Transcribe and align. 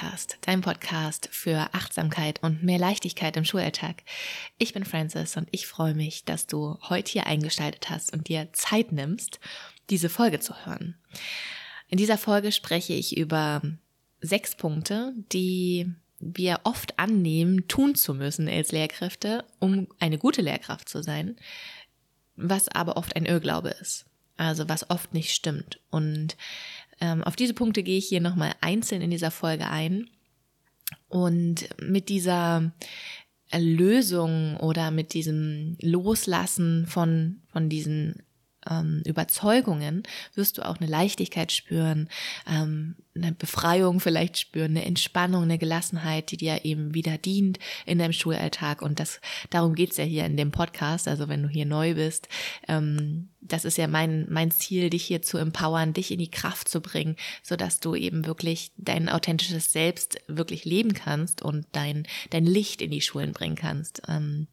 Podcast, 0.00 0.38
dein 0.40 0.62
Podcast 0.62 1.28
für 1.30 1.74
Achtsamkeit 1.74 2.42
und 2.42 2.62
mehr 2.62 2.78
Leichtigkeit 2.78 3.36
im 3.36 3.44
Schulalltag. 3.44 4.02
Ich 4.56 4.72
bin 4.72 4.86
Francis 4.86 5.36
und 5.36 5.46
ich 5.50 5.66
freue 5.66 5.92
mich, 5.92 6.24
dass 6.24 6.46
du 6.46 6.78
heute 6.88 7.12
hier 7.12 7.26
eingeschaltet 7.26 7.90
hast 7.90 8.14
und 8.14 8.28
dir 8.28 8.48
Zeit 8.54 8.92
nimmst, 8.92 9.40
diese 9.90 10.08
Folge 10.08 10.40
zu 10.40 10.54
hören. 10.64 10.96
In 11.88 11.98
dieser 11.98 12.16
Folge 12.16 12.50
spreche 12.50 12.94
ich 12.94 13.18
über 13.18 13.60
sechs 14.22 14.54
Punkte, 14.54 15.12
die 15.32 15.92
wir 16.18 16.60
oft 16.64 16.98
annehmen, 16.98 17.68
tun 17.68 17.94
zu 17.94 18.14
müssen 18.14 18.48
als 18.48 18.72
Lehrkräfte, 18.72 19.44
um 19.58 19.86
eine 19.98 20.16
gute 20.16 20.40
Lehrkraft 20.40 20.88
zu 20.88 21.02
sein, 21.02 21.36
was 22.36 22.68
aber 22.68 22.96
oft 22.96 23.14
ein 23.16 23.26
Irrglaube 23.26 23.68
ist. 23.68 24.06
Also 24.38 24.66
was 24.66 24.88
oft 24.88 25.12
nicht 25.12 25.32
stimmt. 25.32 25.78
Und 25.90 26.38
ähm, 27.00 27.24
auf 27.24 27.36
diese 27.36 27.54
Punkte 27.54 27.82
gehe 27.82 27.98
ich 27.98 28.06
hier 28.06 28.20
nochmal 28.20 28.54
einzeln 28.60 29.02
in 29.02 29.10
dieser 29.10 29.30
Folge 29.30 29.68
ein. 29.68 30.08
Und 31.08 31.68
mit 31.80 32.08
dieser 32.08 32.72
Lösung 33.56 34.56
oder 34.58 34.90
mit 34.90 35.14
diesem 35.14 35.76
Loslassen 35.80 36.86
von, 36.86 37.42
von 37.48 37.68
diesen 37.68 38.22
ähm, 38.68 39.02
Überzeugungen 39.06 40.02
wirst 40.34 40.58
du 40.58 40.62
auch 40.66 40.78
eine 40.78 40.90
Leichtigkeit 40.90 41.52
spüren, 41.52 42.08
ähm, 42.48 42.96
eine 43.14 43.32
Befreiung 43.32 44.00
vielleicht 44.00 44.38
spüren, 44.38 44.72
eine 44.72 44.84
Entspannung, 44.84 45.42
eine 45.42 45.58
Gelassenheit, 45.58 46.30
die 46.30 46.36
dir 46.36 46.64
eben 46.64 46.94
wieder 46.94 47.18
dient 47.18 47.58
in 47.86 47.98
deinem 47.98 48.12
Schulalltag. 48.12 48.82
Und 48.82 49.00
das 49.00 49.20
darum 49.50 49.74
geht's 49.74 49.96
ja 49.96 50.04
hier 50.04 50.24
in 50.24 50.36
dem 50.36 50.52
Podcast. 50.52 51.08
Also 51.08 51.28
wenn 51.28 51.42
du 51.42 51.48
hier 51.48 51.66
neu 51.66 51.94
bist, 51.94 52.28
ähm, 52.68 53.28
das 53.40 53.64
ist 53.64 53.78
ja 53.78 53.88
mein, 53.88 54.26
mein 54.30 54.50
Ziel, 54.50 54.90
dich 54.90 55.04
hier 55.04 55.22
zu 55.22 55.38
empowern, 55.38 55.92
dich 55.92 56.10
in 56.10 56.18
die 56.18 56.30
Kraft 56.30 56.68
zu 56.68 56.80
bringen, 56.80 57.16
so 57.42 57.56
dass 57.56 57.80
du 57.80 57.94
eben 57.94 58.26
wirklich 58.26 58.72
dein 58.76 59.08
authentisches 59.08 59.72
Selbst 59.72 60.18
wirklich 60.28 60.64
leben 60.64 60.94
kannst 60.94 61.42
und 61.42 61.66
dein, 61.72 62.06
dein 62.30 62.44
Licht 62.44 62.82
in 62.82 62.90
die 62.90 63.00
Schulen 63.00 63.32
bringen 63.32 63.56
kannst. 63.56 64.02
Ähm, 64.08 64.46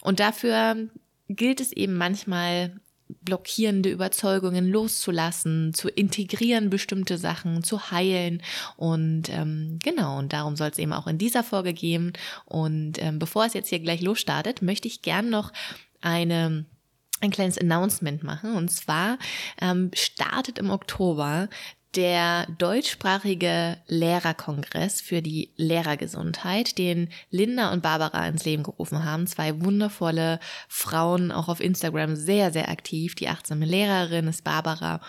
und 0.00 0.20
dafür 0.20 0.76
gilt 1.28 1.60
es 1.60 1.72
eben 1.72 1.96
manchmal 1.96 2.80
blockierende 3.08 3.90
Überzeugungen 3.90 4.68
loszulassen, 4.68 5.74
zu 5.74 5.88
integrieren 5.88 6.70
bestimmte 6.70 7.18
Sachen, 7.18 7.62
zu 7.62 7.90
heilen 7.90 8.42
und 8.76 9.28
ähm, 9.30 9.78
genau 9.82 10.18
und 10.18 10.32
darum 10.32 10.56
soll 10.56 10.68
es 10.68 10.78
eben 10.78 10.92
auch 10.92 11.06
in 11.06 11.18
dieser 11.18 11.44
Folge 11.44 11.74
gehen 11.74 12.12
und 12.46 13.02
ähm, 13.02 13.18
bevor 13.18 13.44
es 13.44 13.54
jetzt 13.54 13.68
hier 13.68 13.80
gleich 13.80 14.00
losstartet, 14.00 14.62
möchte 14.62 14.88
ich 14.88 15.02
gern 15.02 15.30
noch 15.30 15.52
eine 16.00 16.64
ein 17.20 17.30
kleines 17.30 17.58
Announcement 17.58 18.22
machen. 18.22 18.54
Und 18.54 18.70
zwar 18.70 19.18
ähm, 19.60 19.90
startet 19.94 20.58
im 20.58 20.70
Oktober 20.70 21.48
der 21.96 22.46
deutschsprachige 22.58 23.78
Lehrerkongress 23.86 25.00
für 25.00 25.22
die 25.22 25.50
Lehrergesundheit, 25.56 26.78
den 26.78 27.08
Linda 27.30 27.72
und 27.72 27.82
Barbara 27.82 28.26
ins 28.26 28.44
Leben 28.44 28.62
gerufen 28.62 29.04
haben. 29.04 29.26
Zwei 29.26 29.60
wundervolle 29.62 30.40
Frauen, 30.68 31.30
auch 31.32 31.48
auf 31.48 31.60
Instagram 31.60 32.16
sehr, 32.16 32.52
sehr 32.52 32.68
aktiv. 32.68 33.14
Die 33.14 33.28
achtsame 33.28 33.66
Lehrerin 33.66 34.26
ist 34.28 34.44
Barbara. 34.44 35.00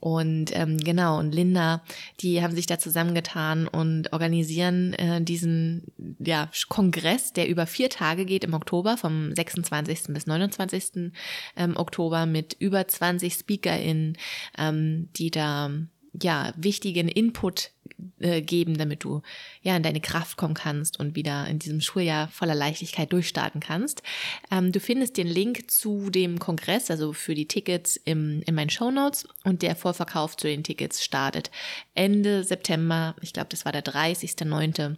Und 0.00 0.56
ähm, 0.56 0.78
genau, 0.78 1.18
und 1.18 1.34
Linda, 1.34 1.82
die 2.20 2.40
haben 2.40 2.54
sich 2.54 2.66
da 2.66 2.78
zusammengetan 2.78 3.66
und 3.66 4.12
organisieren 4.12 4.92
äh, 4.92 5.20
diesen 5.20 5.86
ja, 6.20 6.48
Kongress, 6.68 7.32
der 7.32 7.48
über 7.48 7.66
vier 7.66 7.90
Tage 7.90 8.24
geht 8.24 8.44
im 8.44 8.54
Oktober, 8.54 8.96
vom 8.96 9.34
26. 9.34 10.14
bis 10.14 10.26
29. 10.26 11.12
Ähm, 11.56 11.76
Oktober 11.76 12.26
mit 12.26 12.54
über 12.60 12.86
20 12.86 13.34
SpeakerInnen, 13.34 14.16
ähm, 14.56 15.08
die 15.16 15.32
da 15.32 15.70
ja, 16.12 16.52
wichtigen 16.56 17.08
Input 17.08 17.72
äh, 18.20 18.42
geben, 18.42 18.78
damit 18.78 19.04
du 19.04 19.22
ja 19.62 19.76
in 19.76 19.82
deine 19.82 20.00
Kraft 20.00 20.36
kommen 20.36 20.54
kannst 20.54 20.98
und 21.00 21.16
wieder 21.16 21.46
in 21.46 21.58
diesem 21.58 21.80
Schuljahr 21.80 22.28
voller 22.28 22.54
Leichtigkeit 22.54 23.12
durchstarten 23.12 23.60
kannst. 23.60 24.02
Ähm, 24.50 24.72
du 24.72 24.80
findest 24.80 25.16
den 25.16 25.26
Link 25.26 25.70
zu 25.70 26.10
dem 26.10 26.38
Kongress, 26.38 26.90
also 26.90 27.12
für 27.12 27.34
die 27.34 27.48
Tickets 27.48 27.96
im, 27.96 28.42
in 28.46 28.54
meinen 28.54 28.70
Show 28.70 28.90
Notes 28.90 29.26
und 29.44 29.62
der 29.62 29.76
Vorverkauf 29.76 30.36
zu 30.36 30.46
den 30.46 30.64
Tickets 30.64 31.02
startet 31.02 31.50
Ende 31.94 32.44
September. 32.44 33.16
Ich 33.20 33.32
glaube, 33.32 33.48
das 33.50 33.64
war 33.64 33.72
der 33.72 33.84
30.09. 33.84 34.96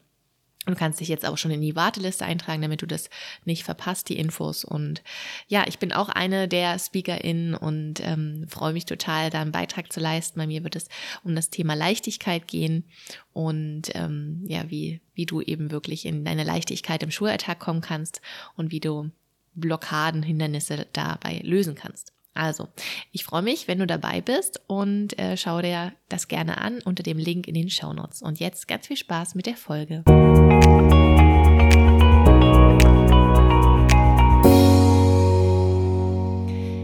Du 0.67 0.75
kannst 0.75 1.01
dich 1.01 1.09
jetzt 1.09 1.25
auch 1.25 1.39
schon 1.39 1.51
in 1.51 1.63
die 1.63 1.75
Warteliste 1.75 2.27
eintragen, 2.27 2.61
damit 2.61 2.83
du 2.83 2.87
das 2.87 3.09
nicht 3.47 3.65
verpasst, 3.65 4.11
die 4.11 4.19
Infos. 4.19 4.63
Und 4.63 5.03
ja, 5.49 5.65
ich 5.67 5.79
bin 5.79 5.91
auch 5.91 6.11
eine 6.11 6.49
der 6.49 6.79
SpeakerInnen 6.79 7.55
und 7.55 8.01
ähm, 8.01 8.45
freue 8.47 8.75
mich 8.75 8.85
total, 8.85 9.31
da 9.31 9.41
einen 9.41 9.53
Beitrag 9.53 9.91
zu 9.91 10.01
leisten. 10.01 10.39
Bei 10.39 10.47
mir 10.47 10.63
wird 10.63 10.77
es 10.77 10.89
um 11.25 11.35
das 11.35 11.49
Thema 11.49 11.73
Leichtigkeit 11.75 12.47
gehen 12.47 12.85
und 13.33 13.85
ähm, 13.95 14.45
ja, 14.47 14.71
wie, 14.71 15.01
wie 15.15 15.25
du 15.25 15.41
eben 15.41 15.71
wirklich 15.71 16.05
in 16.05 16.27
deine 16.27 16.45
Leichtigkeit 16.45 17.03
im 17.03 17.11
Schulalltag 17.11 17.59
kommen 17.59 17.81
kannst 17.81 18.21
und 18.55 18.71
wie 18.71 18.81
du 18.81 19.11
Blockaden, 19.55 20.23
Hindernisse 20.23 20.87
dabei 20.93 21.41
lösen 21.43 21.75
kannst. 21.75 22.13
Also, 22.35 22.69
ich 23.11 23.25
freue 23.25 23.43
mich, 23.43 23.67
wenn 23.67 23.81
du 23.81 23.87
dabei 23.87 24.21
bist 24.21 24.61
und 24.69 25.19
äh, 25.19 25.37
schau 25.37 25.61
dir 25.63 25.93
das 26.09 26.29
gerne 26.29 26.59
an 26.59 26.81
unter 26.85 27.03
dem 27.03 27.19
Link 27.19 27.49
in 27.49 27.55
den 27.55 27.71
Show 27.71 27.93
Notes. 27.93 28.23
Und 28.23 28.39
jetzt 28.39 28.69
ganz 28.69 28.87
viel 28.87 28.97
Spaß 28.97 29.35
mit 29.35 29.47
der 29.47 29.57
Folge. 29.57 30.05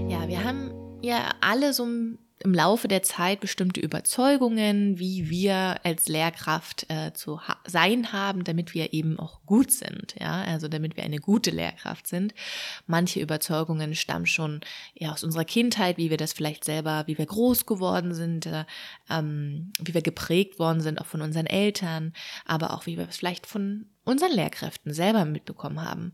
Ja, 0.09 0.29
wir 0.29 0.43
haben 0.43 0.73
ja 1.03 1.31
alle 1.41 1.73
so 1.73 1.85
ein 1.85 2.19
im 2.47 2.55
Laufe 2.55 2.87
der 2.87 3.03
Zeit 3.03 3.41
bestimmte 3.41 3.81
Überzeugungen, 3.81 5.01
wie 5.01 5.29
wir 5.29 5.81
als 5.83 6.07
Lehrkraft 6.07 6.87
äh, 6.89 7.12
zu 7.12 7.41
ha 7.41 7.57
sein 7.67 8.12
haben, 8.12 8.45
damit 8.45 8.73
wir 8.73 8.93
eben 8.93 9.19
auch 9.19 9.41
gut 9.47 9.73
sind, 9.73 10.15
ja, 10.21 10.43
also 10.43 10.69
damit 10.69 10.97
wir 10.97 11.03
eine 11.03 11.19
gute 11.19 11.51
Lehrkraft 11.51 12.06
sind. 12.06 12.35
Manche 12.87 13.21
Überzeugungen 13.21 13.97
stammen 13.97 14.27
schon 14.27 14.61
ja 14.95 15.12
aus 15.12 15.25
unserer 15.25 15.45
Kindheit, 15.45 15.97
wie 15.97 16.09
wir 16.09 16.19
das 16.19 16.33
vielleicht 16.33 16.62
selber, 16.62 17.03
wie 17.06 17.19
wir 17.19 17.27
groß 17.27 17.67
geworden 17.67 18.15
sind, 18.15 18.47
äh, 18.47 18.65
ähm, 19.11 19.73
wie 19.81 19.95
wir 19.95 20.03
geprägt 20.03 20.61
worden 20.61 20.81
sind, 20.81 21.01
auch 21.01 21.06
von 21.06 21.23
unseren 21.23 21.47
Eltern, 21.47 22.12
aber 22.45 22.75
auch 22.75 22.87
wie 22.87 22.97
wir 22.97 23.09
es 23.09 23.17
vielleicht 23.17 23.49
von 23.49 23.87
unseren 24.05 24.31
Lehrkräften 24.31 24.95
selber 24.95 25.25
mitbekommen 25.25 25.83
haben. 25.83 26.12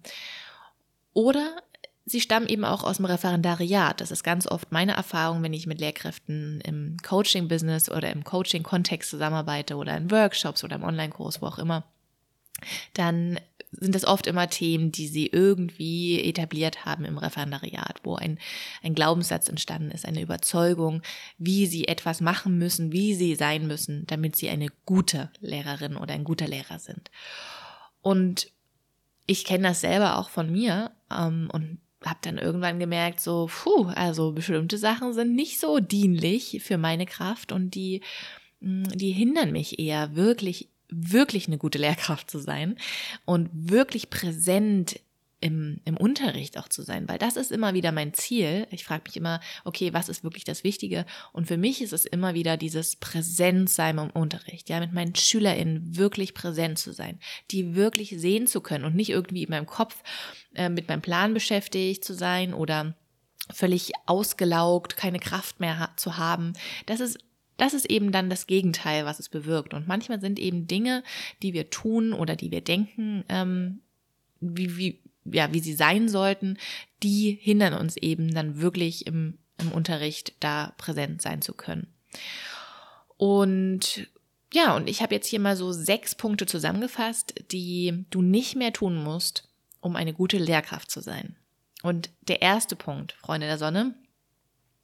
Oder 1.13 1.63
sie 2.05 2.21
stammen 2.21 2.49
eben 2.49 2.65
auch 2.65 2.85
aus 2.85 2.97
dem 2.97 3.07
Referendariat. 3.07 4.01
Das 4.01 4.11
ist 4.11 4.25
ganz 4.25 4.47
oft 4.47 4.73
meine 4.73 4.93
Erfahrung, 4.93 5.43
wenn 5.43 5.53
ich 5.53 5.67
mit 5.67 5.81
Lehrkräften 5.81 6.61
im 6.63 6.97
Coaching-Business 7.03 7.91
oder 7.91 8.11
im 8.11 8.25
Coaching-Kontext 8.25 9.11
zusammenarbeite 9.11 9.77
oder 9.77 9.97
in 9.97 10.11
Workshops 10.11 10.65
oder 10.65 10.77
im 10.77 10.85
Online-Kurs, 10.85 11.43
wo 11.43 11.47
auch 11.47 11.59
immer. 11.59 11.85
Dann 12.95 13.39
sind 13.73 13.95
das 13.95 14.05
oft 14.05 14.27
immer 14.27 14.51
Themen, 14.51 14.93
die 14.93 15.09
sie 15.09 15.29
irgendwie 15.29 16.21
etabliert 16.23 16.85
haben 16.85 17.05
im 17.05 17.17
Referendariat, 17.17 18.01
wo 18.03 18.17
ein, 18.17 18.39
ein 18.83 18.95
Glaubenssatz 18.95 19.49
entstanden 19.49 19.91
ist, 19.91 20.05
eine 20.05 20.21
Überzeugung, 20.21 21.03
wie 21.39 21.67
sie 21.67 21.89
etwas 21.89 22.21
machen 22.21 22.59
müssen, 22.59 22.93
wie 22.93 23.15
sie 23.15 23.35
sein 23.35 23.67
müssen, 23.67 24.07
damit 24.07 24.37
sie 24.37 24.51
eine 24.51 24.69
gute 24.85 25.31
Lehrerin 25.41 25.97
oder 25.97 26.13
ein 26.13 26.25
guter 26.25 26.47
Lehrer 26.47 26.79
sind. 26.79 27.11
Und 28.03 28.49
ich 29.27 29.45
kenne 29.45 29.69
das 29.69 29.81
selber 29.81 30.19
auch 30.19 30.29
von 30.29 30.51
mir 30.51 30.91
ähm, 31.11 31.49
und 31.51 31.79
habe 32.05 32.19
dann 32.23 32.39
irgendwann 32.39 32.79
gemerkt, 32.79 33.21
so, 33.21 33.49
puh, 33.53 33.87
also 33.95 34.33
bestimmte 34.33 34.79
Sachen 34.79 35.13
sind 35.13 35.35
nicht 35.35 35.61
so 35.61 35.79
dienlich 35.79 36.61
für 36.63 36.79
meine 36.79 37.07
Kraft 37.07 37.53
und 37.53 37.75
die, 37.75 38.01
mm, 38.61 38.85
die 38.95 39.13
hindern 39.13 39.53
mich 39.53 39.79
eher 39.79 40.15
wirklich, 40.15 40.69
wirklich 40.89 41.47
eine 41.47 41.59
gute 41.59 41.79
Lehrkraft 41.79 42.31
zu 42.31 42.39
sein 42.39 42.77
und 43.25 43.49
wirklich 43.53 44.11
präsent 44.11 45.01
im, 45.43 45.81
im 45.85 45.97
Unterricht 45.97 46.57
auch 46.57 46.69
zu 46.69 46.83
sein, 46.83 47.09
weil 47.09 47.19
das 47.19 47.37
ist 47.37 47.53
immer 47.53 47.75
wieder 47.75 47.93
mein 47.93 48.15
Ziel. 48.15 48.67
Ich 48.71 48.85
frage 48.85 49.03
mich 49.07 49.17
immer, 49.17 49.41
okay, 49.65 49.93
was 49.93 50.09
ist 50.09 50.25
wirklich 50.25 50.45
das 50.45 50.65
Wichtige? 50.65 51.05
Und 51.33 51.47
für 51.47 51.57
mich 51.57 51.83
ist 51.83 51.93
es 51.93 52.05
immer 52.05 52.35
wieder 52.35 52.57
dieses 52.57 52.97
Präsenzsein 52.97 53.99
im 53.99 54.11
Unterricht, 54.11 54.69
ja, 54.69 54.81
mit 54.81 54.93
meinen 54.93 55.15
SchülerInnen 55.15 55.97
wirklich 55.97 56.35
präsent 56.35 56.79
zu 56.79 56.93
sein, 56.93 57.19
die 57.51 57.75
wirklich 57.75 58.11
sehen 58.11 58.47
zu 58.47 58.61
können 58.61 58.85
und 58.85 58.95
nicht 58.95 59.11
irgendwie 59.11 59.43
in 59.43 59.51
meinem 59.51 59.67
Kopf 59.67 60.03
äh, 60.55 60.69
mit 60.69 60.89
meinem 60.89 61.03
Plan 61.03 61.35
beschäftigt 61.35 62.05
zu 62.05 62.15
sein 62.15 62.55
oder 62.55 62.95
völlig 63.53 63.93
ausgelaugt, 64.07 64.97
keine 64.97 65.19
Kraft 65.19 65.59
mehr 65.59 65.91
zu 65.97 66.17
haben. 66.17 66.53
Das 66.87 67.01
ist 67.01 67.19
das 67.59 67.75
ist 67.75 67.91
eben 67.91 68.11
dann 68.13 68.31
das 68.31 68.47
Gegenteil, 68.47 69.05
was 69.05 69.21
es 69.21 69.29
bewirkt. 69.29 69.75
Und 69.75 69.87
manchmal 69.87 70.21
sind 70.21 70.39
eben 70.39 70.67
Dinge, 70.67 71.05
die 71.43 71.53
wir 71.53 71.71
tun 71.71 72.13
oder 72.13 72.35
die 72.35 72.51
wir 72.51 72.63
denken, 72.63 73.25
ähm, 73.29 73.83
wie, 74.43 74.77
wie, 74.77 75.02
ja, 75.25 75.53
wie 75.53 75.61
sie 75.61 75.75
sein 75.75 76.09
sollten, 76.09 76.59
die 77.03 77.39
hindern 77.41 77.75
uns 77.75 77.97
eben 77.97 78.33
dann 78.35 78.61
wirklich 78.61 79.07
im, 79.07 79.39
im 79.59 79.73
Unterricht 79.73 80.35
da 80.41 80.75
präsent 80.79 81.23
sein 81.23 81.43
zu 81.43 81.53
können. 81.55 81.89
Und 83.17 84.09
ja, 84.53 84.77
und 84.77 84.89
ich 84.89 85.01
habe 85.01 85.15
jetzt 85.15 85.27
hier 85.27 85.41
mal 85.41 85.57
so 85.57 85.73
sechs 85.73 86.15
Punkte 86.15 86.47
zusammengefasst, 86.47 87.35
die 87.53 88.05
du 88.11 88.21
nicht 88.21 88.57
mehr 88.57 88.73
tun 88.73 89.03
musst, 89.03 89.49
um 89.81 89.97
eine 89.97 90.13
gute 90.13 90.39
Lehrkraft 90.39 90.91
zu 90.91 91.01
sein. 91.01 91.37
Und 91.83 92.11
der 92.29 92.43
erste 92.43 92.77
Punkt, 92.77 93.13
Freunde 93.13 93.47
der 93.47 93.59
Sonne, 93.59 93.95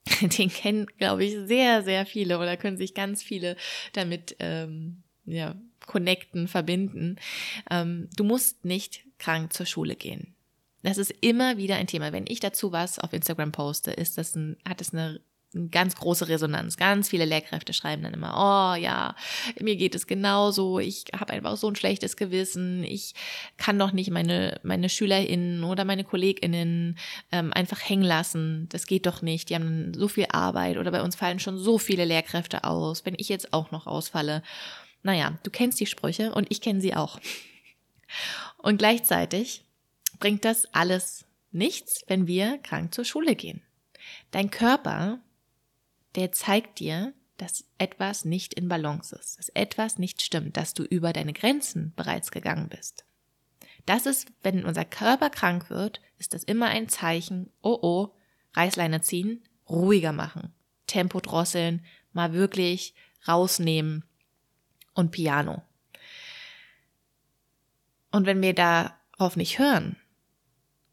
den 0.20 0.49
kennen, 0.49 0.87
glaube 0.99 1.25
ich, 1.25 1.37
sehr, 1.46 1.82
sehr 1.82 2.06
viele 2.06 2.38
oder 2.38 2.56
können 2.56 2.79
sich 2.79 2.94
ganz 2.94 3.23
viele 3.23 3.56
damit 3.93 4.37
ähm, 4.38 5.02
ja, 5.25 5.55
connecten, 5.88 6.46
verbinden. 6.46 7.17
Ähm, 7.70 8.08
du 8.17 8.23
musst 8.23 8.64
nicht 8.64 9.05
krank 9.19 9.52
zur 9.52 9.67
Schule 9.67 9.96
gehen. 9.96 10.35
Das 10.82 10.99
ist 10.99 11.12
immer 11.20 11.56
wieder 11.56 11.75
ein 11.75 11.88
Thema. 11.88 12.12
Wenn 12.12 12.26
ich 12.29 12.38
dazu 12.38 12.70
was 12.70 13.00
auf 13.00 13.12
Instagram 13.12 13.50
poste, 13.50 13.90
ist 13.90 14.17
das 14.17 14.37
ein, 14.37 14.56
hat 14.64 14.81
es 14.81 14.93
eine 14.93 15.20
eine 15.55 15.69
ganz 15.69 15.96
große 15.96 16.29
Resonanz. 16.29 16.76
Ganz 16.76 17.08
viele 17.08 17.25
Lehrkräfte 17.25 17.73
schreiben 17.73 18.02
dann 18.02 18.12
immer, 18.12 18.35
oh 18.37 18.79
ja, 18.79 19.14
mir 19.61 19.76
geht 19.76 19.94
es 19.94 20.06
genauso, 20.06 20.79
ich 20.79 21.06
habe 21.19 21.32
einfach 21.32 21.56
so 21.56 21.69
ein 21.69 21.76
schlechtes 21.76 22.17
Gewissen, 22.17 22.84
ich 22.84 23.14
kann 23.56 23.79
doch 23.79 23.93
nicht 23.93 24.11
meine, 24.11 24.61
meine 24.62 24.88
SchülerInnen 24.88 25.64
oder 25.64 25.84
meine 25.84 26.05
KollegInnen 26.05 26.99
ähm, 27.32 27.52
einfach 27.52 27.81
hängen 27.81 28.05
lassen. 28.05 28.69
Das 28.69 28.87
geht 28.87 29.06
doch 29.06 29.23
nicht, 29.23 29.49
die 29.49 29.55
haben 29.55 29.94
so 29.94 30.08
viel 30.08 30.26
Arbeit 30.31 30.76
oder 30.76 30.91
bei 30.91 31.02
uns 31.02 31.17
fallen 31.17 31.38
schon 31.38 31.58
so 31.58 31.79
viele 31.79 32.05
Lehrkräfte 32.05 32.64
aus, 32.64 33.06
wenn 33.06 33.14
ich 33.17 33.29
jetzt 33.29 33.52
auch 33.55 33.70
noch 33.70 33.87
ausfalle. 33.87 34.43
Naja, 35.02 35.38
du 35.42 35.50
kennst 35.50 35.80
die 35.80 35.86
Sprüche 35.86 36.32
und 36.34 36.46
ich 36.50 36.60
kenne 36.60 36.80
sie 36.80 36.94
auch. 36.94 37.20
Und 38.58 38.78
gleichzeitig 38.78 39.64
bringt 40.18 40.44
das 40.44 40.66
alles 40.74 41.24
nichts, 41.50 42.02
wenn 42.08 42.26
wir 42.26 42.58
krank 42.58 42.94
zur 42.94 43.04
Schule 43.04 43.36
gehen. 43.36 43.62
Dein 44.30 44.50
Körper 44.50 45.20
der 46.14 46.32
zeigt 46.32 46.80
dir, 46.80 47.12
dass 47.36 47.64
etwas 47.78 48.24
nicht 48.24 48.54
in 48.54 48.68
Balance 48.68 49.14
ist, 49.14 49.38
dass 49.38 49.48
etwas 49.50 49.98
nicht 49.98 50.22
stimmt, 50.22 50.56
dass 50.56 50.74
du 50.74 50.82
über 50.82 51.12
deine 51.12 51.32
Grenzen 51.32 51.92
bereits 51.94 52.32
gegangen 52.32 52.68
bist. 52.68 53.04
Das 53.86 54.06
ist, 54.06 54.26
wenn 54.42 54.64
unser 54.64 54.84
Körper 54.84 55.30
krank 55.30 55.70
wird, 55.70 56.00
ist 56.18 56.34
das 56.34 56.42
immer 56.42 56.66
ein 56.66 56.88
Zeichen, 56.88 57.50
oh 57.62 57.78
oh, 57.80 58.08
Reißleine 58.54 59.00
ziehen, 59.00 59.44
ruhiger 59.68 60.12
machen, 60.12 60.52
Tempo 60.86 61.20
drosseln, 61.20 61.84
mal 62.12 62.32
wirklich 62.32 62.94
rausnehmen 63.28 64.04
und 64.98 65.12
Piano. 65.12 65.62
Und 68.10 68.26
wenn 68.26 68.42
wir 68.42 68.52
darauf 68.52 69.36
nicht 69.36 69.58
hören 69.58 69.96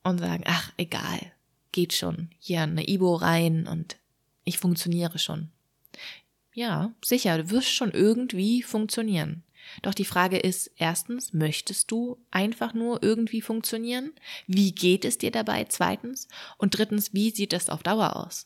und 0.03 0.19
sagen, 0.19 0.43
ach, 0.45 0.71
egal, 0.77 1.31
geht 1.71 1.93
schon, 1.93 2.29
hier 2.39 2.61
eine 2.61 2.87
Ibo 2.87 3.15
rein 3.15 3.67
und 3.67 3.97
ich 4.43 4.59
funktioniere 4.59 5.17
schon. 5.17 5.49
Ja, 6.53 6.93
sicher, 7.03 7.37
du 7.39 7.49
wirst 7.49 7.69
schon 7.69 7.91
irgendwie 7.91 8.61
funktionieren. 8.61 9.43
Doch 9.81 9.95
die 9.95 10.05
Frage 10.05 10.37
ist 10.37 10.69
erstens, 10.77 11.33
möchtest 11.33 11.89
du 11.89 12.23
einfach 12.29 12.75
nur 12.75 13.01
irgendwie 13.01 13.41
funktionieren? 13.41 14.13
Wie 14.45 14.71
geht 14.71 15.03
es 15.03 15.17
dir 15.17 15.31
dabei? 15.31 15.65
Zweitens. 15.65 16.27
Und 16.57 16.77
drittens, 16.77 17.13
wie 17.13 17.31
sieht 17.31 17.53
das 17.53 17.69
auf 17.69 17.81
Dauer 17.81 18.15
aus? 18.15 18.45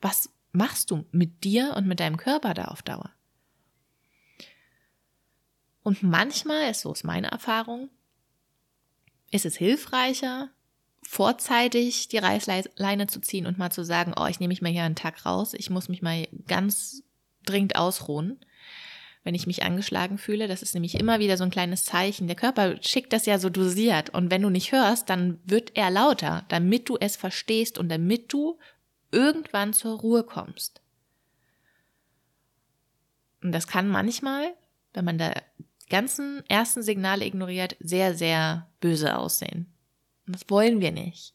Was 0.00 0.30
machst 0.52 0.92
du 0.92 1.04
mit 1.10 1.42
dir 1.42 1.74
und 1.76 1.88
mit 1.88 1.98
deinem 1.98 2.16
Körper 2.16 2.54
da 2.54 2.66
auf 2.66 2.82
Dauer? 2.82 3.10
Und 5.82 6.02
manchmal, 6.02 6.72
so 6.74 6.92
ist 6.92 7.04
meine 7.04 7.30
Erfahrung, 7.30 7.88
ist 9.30 9.46
es 9.46 9.56
hilfreicher, 9.56 10.50
vorzeitig 11.02 12.08
die 12.08 12.18
Reißleine 12.18 13.06
zu 13.06 13.20
ziehen 13.20 13.46
und 13.46 13.58
mal 13.58 13.70
zu 13.70 13.84
sagen, 13.84 14.12
oh, 14.16 14.26
ich 14.26 14.40
nehme 14.40 14.50
mich 14.50 14.62
mal 14.62 14.72
hier 14.72 14.84
einen 14.84 14.96
Tag 14.96 15.24
raus, 15.24 15.54
ich 15.54 15.70
muss 15.70 15.88
mich 15.88 16.02
mal 16.02 16.28
ganz 16.46 17.02
dringend 17.46 17.76
ausruhen, 17.76 18.38
wenn 19.24 19.34
ich 19.34 19.46
mich 19.46 19.62
angeschlagen 19.62 20.18
fühle. 20.18 20.48
Das 20.48 20.62
ist 20.62 20.74
nämlich 20.74 20.94
immer 20.94 21.18
wieder 21.18 21.36
so 21.36 21.44
ein 21.44 21.50
kleines 21.50 21.84
Zeichen. 21.84 22.26
Der 22.26 22.36
Körper 22.36 22.82
schickt 22.82 23.12
das 23.12 23.26
ja 23.26 23.38
so 23.38 23.48
dosiert 23.48 24.10
und 24.10 24.30
wenn 24.30 24.42
du 24.42 24.50
nicht 24.50 24.72
hörst, 24.72 25.08
dann 25.08 25.40
wird 25.44 25.76
er 25.76 25.90
lauter, 25.90 26.44
damit 26.48 26.88
du 26.88 26.96
es 26.98 27.16
verstehst 27.16 27.78
und 27.78 27.88
damit 27.88 28.32
du 28.32 28.58
irgendwann 29.10 29.72
zur 29.72 29.98
Ruhe 29.98 30.22
kommst. 30.22 30.80
Und 33.42 33.52
das 33.52 33.66
kann 33.66 33.88
manchmal, 33.88 34.54
wenn 34.92 35.04
man 35.04 35.18
da 35.18 35.32
ganzen 35.90 36.42
ersten 36.48 36.82
Signale 36.82 37.26
ignoriert, 37.26 37.76
sehr, 37.80 38.14
sehr 38.14 38.68
böse 38.80 39.16
aussehen. 39.18 39.66
Und 40.26 40.34
das 40.36 40.48
wollen 40.48 40.80
wir 40.80 40.92
nicht. 40.92 41.34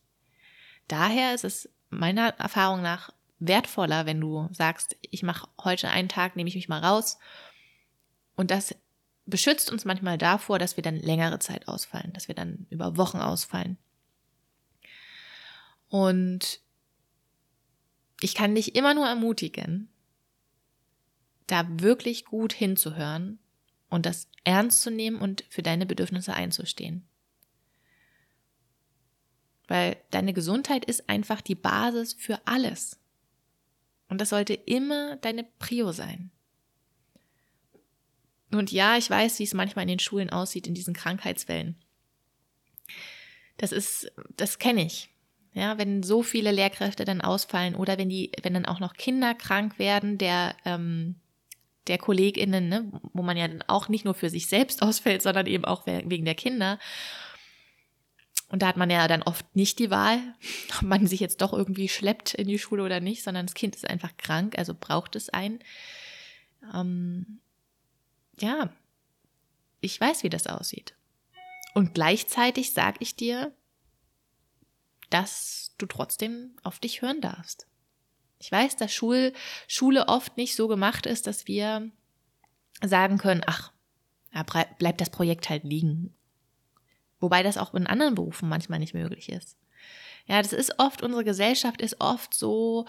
Daher 0.88 1.36
ist 1.36 1.44
es 1.44 1.69
meiner 1.90 2.30
Erfahrung 2.40 2.81
nach 2.81 3.12
wertvoller, 3.40 4.06
wenn 4.06 4.22
du 4.22 4.50
sagst, 4.52 4.96
ich 5.02 5.24
mache 5.24 5.48
heute 5.63 5.90
einen 5.90 6.10
Tag, 6.10 6.36
nehme 6.36 6.48
ich 6.48 6.56
mich 6.56 6.69
mal 6.69 6.84
raus. 6.84 7.19
Und 8.36 8.50
das 8.50 8.75
beschützt 9.25 9.72
uns 9.72 9.86
manchmal 9.86 10.18
davor, 10.18 10.58
dass 10.58 10.78
wir 10.78 10.84
dann 10.84 10.98
längere 10.98 11.40
Zeit 11.40 11.68
ausfallen, 11.68 12.13
dass 12.13 12.28
wir 12.28 12.36
dann 12.36 12.66
über 12.69 12.98
Wochen 12.98 13.18
ausfallen. 13.18 13.78
Und 15.90 16.62
ich 18.22 18.36
kann 18.36 18.56
dich 18.56 18.75
immer 18.75 18.94
nur 18.94 19.08
ermutigen, 19.08 19.90
da 21.48 21.66
wirklich 21.69 22.25
gut 22.25 22.54
hinzuhören 22.54 23.40
und 23.96 24.06
das 24.06 24.28
ernst 24.44 24.82
zu 24.82 24.92
nehmen 24.92 25.20
und 25.20 25.44
für 25.50 25.64
deine 25.64 25.86
Bedürfnisse 25.86 26.34
einzustehen. 26.34 27.08
Weil 29.68 29.98
deine 30.12 30.34
Gesundheit 30.34 30.86
ist 30.86 31.10
einfach 31.10 31.42
die 31.42 31.56
Basis 31.56 32.14
für 32.14 32.40
alles. 32.46 33.00
Und 34.10 34.22
das 34.22 34.30
sollte 34.30 34.54
immer 34.54 35.16
deine 35.18 35.44
Prio 35.44 35.92
sein. 35.92 36.30
Und 38.52 38.72
ja, 38.72 38.98
ich 38.98 39.10
weiß, 39.10 39.40
wie 39.40 39.44
es 39.44 39.54
manchmal 39.54 39.84
in 39.84 39.90
den 39.90 40.00
Schulen 40.00 40.30
aussieht, 40.30 40.68
in 40.68 40.76
diesen 40.76 40.94
Krankheitswellen. 40.94 41.76
Das 43.58 43.72
ist, 43.72 44.12
das 44.36 44.60
kenne 44.60 44.86
ich. 44.86 45.10
Ja, 45.54 45.78
wenn 45.78 46.04
so 46.04 46.22
viele 46.22 46.52
Lehrkräfte 46.52 47.06
dann 47.06 47.22
ausfallen 47.22 47.76
oder 47.76 47.98
wenn 47.98 48.10
die, 48.10 48.32
wenn 48.44 48.54
dann 48.54 48.66
auch 48.66 48.82
noch 48.82 48.94
Kinder 48.94 49.34
krank 49.34 49.80
werden, 49.80 50.18
der, 50.18 50.56
ähm, 50.66 51.16
der 51.88 51.98
KollegInnen, 51.98 52.70
ne, 52.70 52.92
wo 53.14 53.22
man 53.22 53.38
ja 53.38 53.48
dann 53.48 53.64
auch 53.64 53.90
nicht 53.90 54.06
nur 54.06 54.14
für 54.14 54.30
sich 54.30 54.48
selbst 54.48 54.82
ausfällt, 54.82 55.22
sondern 55.22 55.48
eben 55.48 55.66
auch 55.66 55.86
wegen 55.86 56.26
der 56.26 56.36
Kinder. 56.36 56.80
Und 58.50 58.62
da 58.62 58.68
hat 58.68 58.78
man 58.78 58.90
ja 58.90 59.08
dann 59.08 59.24
oft 59.24 59.56
nicht 59.56 59.80
die 59.80 59.90
Wahl, 59.90 60.20
ob 60.78 60.84
man 60.84 61.08
sich 61.08 61.20
jetzt 61.20 61.42
doch 61.42 61.54
irgendwie 61.54 61.90
schleppt 61.90 62.34
in 62.34 62.48
die 62.48 62.60
Schule 62.60 62.84
oder 62.84 63.00
nicht, 63.00 63.24
sondern 63.24 63.46
das 63.46 63.56
Kind 63.56 63.76
ist 63.76 63.90
einfach 63.90 64.16
krank, 64.18 64.58
also 64.58 64.74
braucht 64.80 65.16
es 65.16 65.30
einen. 65.30 65.60
Ähm, 66.74 67.40
ja, 68.40 68.70
ich 69.82 70.00
weiß, 70.00 70.24
wie 70.24 70.30
das 70.30 70.48
aussieht. 70.48 70.96
Und 71.74 71.94
gleichzeitig 71.94 72.72
sage 72.72 72.98
ich 73.01 73.15
dir, 73.15 73.54
dass 75.10 75.74
du 75.77 75.86
trotzdem 75.86 76.56
auf 76.63 76.80
dich 76.80 77.01
hören 77.01 77.22
darfst. 77.22 77.68
Ich 78.39 78.51
weiß, 78.51 78.75
dass 78.75 78.94
Schul 78.94 79.34
Schule 79.68 80.08
oft 80.08 80.38
nicht 80.38 80.56
so 80.56 80.68
gemacht 80.68 81.06
ist, 81.06 81.27
dass 81.27 81.48
wir 81.48 81.89
sagen 82.84 83.18
können, 83.18 83.42
ach, 83.46 83.72
bleibt 84.77 85.00
das 85.00 85.10
Projekt 85.10 85.50
halt 85.50 85.63
liegen 85.63 86.13
Wobei 87.20 87.44
das 87.44 87.58
auch 87.58 87.74
in 87.74 87.88
anderen 87.88 88.15
Berufen 88.15 88.50
manchmal 88.50 88.80
nicht 88.80 88.94
möglich 88.94 89.30
ist. 89.30 89.58
Ja, 90.27 90.42
das 90.42 90.54
ist 90.54 90.80
oft, 90.80 91.01
unsere 91.01 91.24
Gesellschaft 91.24 91.82
ist 91.82 92.00
oft 92.00 92.34
so, 92.34 92.86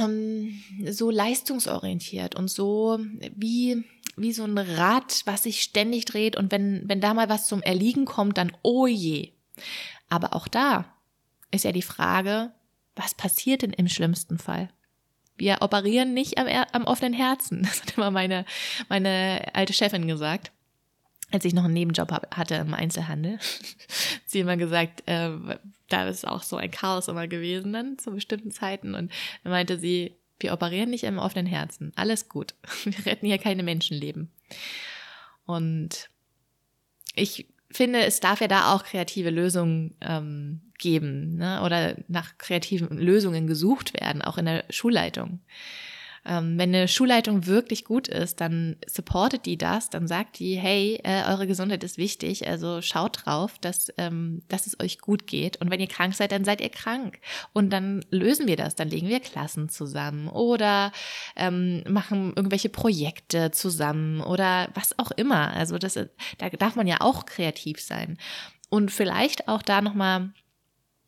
ähm, 0.00 0.60
so 0.88 1.10
leistungsorientiert 1.10 2.34
und 2.34 2.48
so 2.48 2.98
wie, 3.34 3.84
wie 4.16 4.32
so 4.32 4.44
ein 4.44 4.58
Rad, 4.58 5.22
was 5.24 5.44
sich 5.44 5.62
ständig 5.62 6.04
dreht 6.04 6.36
und 6.36 6.52
wenn, 6.52 6.82
wenn 6.88 7.00
da 7.00 7.12
mal 7.14 7.28
was 7.28 7.46
zum 7.46 7.62
Erliegen 7.62 8.04
kommt, 8.04 8.38
dann 8.38 8.52
oh 8.62 8.86
je. 8.86 9.32
Aber 10.08 10.34
auch 10.34 10.48
da 10.48 10.92
ist 11.50 11.64
ja 11.64 11.72
die 11.72 11.82
Frage, 11.82 12.52
was 12.96 13.14
passiert 13.14 13.62
denn 13.62 13.72
im 13.72 13.88
schlimmsten 13.88 14.38
Fall? 14.38 14.68
Wir 15.36 15.58
operieren 15.60 16.14
nicht 16.14 16.38
am, 16.38 16.46
am 16.46 16.84
offenen 16.84 17.14
Herzen. 17.14 17.62
Das 17.68 17.82
hat 17.82 17.96
immer 17.96 18.10
meine, 18.10 18.44
meine 18.88 19.46
alte 19.54 19.72
Chefin 19.72 20.06
gesagt 20.06 20.52
als 21.32 21.44
ich 21.44 21.54
noch 21.54 21.64
einen 21.64 21.74
Nebenjob 21.74 22.12
hatte 22.30 22.54
im 22.56 22.74
Einzelhandel, 22.74 23.38
sie 24.26 24.40
immer 24.40 24.56
gesagt, 24.56 25.02
äh, 25.06 25.30
da 25.88 26.06
ist 26.06 26.26
auch 26.26 26.42
so 26.42 26.56
ein 26.56 26.70
Chaos 26.70 27.08
immer 27.08 27.26
gewesen 27.26 27.72
dann 27.72 27.98
zu 27.98 28.12
bestimmten 28.12 28.50
Zeiten 28.50 28.94
und 28.94 29.10
dann 29.42 29.52
meinte 29.52 29.78
sie, 29.78 30.16
wir 30.38 30.52
operieren 30.52 30.90
nicht 30.90 31.04
im 31.04 31.18
offenen 31.18 31.46
Herzen, 31.46 31.92
alles 31.96 32.28
gut, 32.28 32.54
wir 32.84 33.06
retten 33.06 33.26
hier 33.26 33.38
keine 33.38 33.62
Menschenleben. 33.62 34.30
Und 35.44 36.10
ich 37.14 37.46
finde, 37.76 38.04
es 38.04 38.20
darf 38.20 38.40
ja 38.40 38.48
da 38.48 38.74
auch 38.74 38.84
kreative 38.84 39.30
Lösungen 39.30 39.94
ähm, 40.00 40.60
geben 40.78 41.36
ne? 41.36 41.62
oder 41.64 41.96
nach 42.08 42.36
kreativen 42.38 42.98
Lösungen 42.98 43.46
gesucht 43.46 43.94
werden, 43.94 44.22
auch 44.22 44.38
in 44.38 44.46
der 44.46 44.64
Schulleitung. 44.70 45.40
Ähm, 46.24 46.56
wenn 46.56 46.74
eine 46.74 46.86
Schulleitung 46.86 47.46
wirklich 47.46 47.84
gut 47.84 48.06
ist, 48.06 48.40
dann 48.40 48.76
supportet 48.86 49.44
die 49.44 49.58
das, 49.58 49.90
dann 49.90 50.06
sagt 50.06 50.38
die, 50.38 50.54
hey, 50.54 51.00
äh, 51.02 51.24
eure 51.28 51.46
Gesundheit 51.46 51.82
ist 51.82 51.98
wichtig, 51.98 52.46
also 52.46 52.80
schaut 52.80 53.24
drauf, 53.24 53.58
dass, 53.60 53.92
ähm, 53.98 54.42
dass 54.48 54.66
es 54.66 54.78
euch 54.78 54.98
gut 54.98 55.26
geht. 55.26 55.60
Und 55.60 55.70
wenn 55.70 55.80
ihr 55.80 55.88
krank 55.88 56.14
seid, 56.14 56.30
dann 56.30 56.44
seid 56.44 56.60
ihr 56.60 56.68
krank. 56.68 57.18
Und 57.52 57.70
dann 57.70 58.04
lösen 58.10 58.46
wir 58.46 58.56
das, 58.56 58.76
dann 58.76 58.88
legen 58.88 59.08
wir 59.08 59.20
Klassen 59.20 59.68
zusammen 59.68 60.28
oder 60.28 60.92
ähm, 61.34 61.82
machen 61.88 62.32
irgendwelche 62.36 62.68
Projekte 62.68 63.50
zusammen 63.50 64.20
oder 64.20 64.68
was 64.74 64.98
auch 64.98 65.10
immer. 65.10 65.52
Also 65.54 65.78
das, 65.78 65.94
da 65.94 66.50
darf 66.50 66.76
man 66.76 66.86
ja 66.86 66.98
auch 67.00 67.26
kreativ 67.26 67.80
sein. 67.80 68.16
Und 68.68 68.90
vielleicht 68.90 69.48
auch 69.48 69.60
da 69.60 69.82
nochmal 69.82 70.32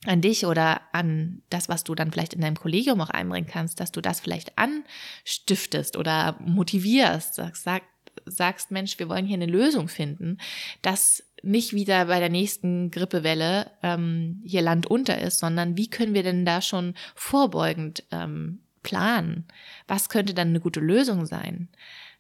an 0.07 0.21
dich 0.21 0.47
oder 0.47 0.81
an 0.93 1.43
das, 1.51 1.69
was 1.69 1.85
du 1.85 1.95
dann 1.95 2.13
vielleicht 2.13 2.35
in 2.35 2.41
deinem 2.41 2.57
Kollegium 2.57 3.01
auch 3.01 3.11
einbringen 3.11 3.49
kannst, 3.51 3.81
dass 3.81 3.93
du 3.93 4.01
das 4.01 4.21
vielleicht 4.21 4.53
anstiftest 4.59 5.97
oder 5.97 6.37
motivierst, 6.41 7.35
sagst, 7.35 7.65
sag, 7.65 7.83
sagst, 8.27 8.71
Mensch, 8.71 8.99
wir 8.99 9.09
wollen 9.09 9.27
hier 9.27 9.37
eine 9.37 9.47
Lösung 9.47 9.89
finden, 9.89 10.39
dass 10.83 11.23
nicht 11.43 11.73
wieder 11.73 12.07
bei 12.07 12.21
der 12.21 12.31
nächsten 12.31 12.91
Grippewelle 12.91 13.71
ähm, 13.83 14.43
hier 14.45 14.63
Land 14.63 14.87
unter 14.87 15.19
ist, 15.19 15.39
sondern 15.39 15.77
wie 15.77 15.91
können 15.91 16.15
wir 16.15 16.23
denn 16.23 16.45
da 16.45 16.63
schon 16.63 16.95
vorbeugend 17.15 18.05
ähm, 18.11 18.61
planen? 18.83 19.47
Was 19.87 20.09
könnte 20.09 20.35
dann 20.35 20.49
eine 20.49 20.61
gute 20.61 20.81
Lösung 20.81 21.27
sein? 21.27 21.69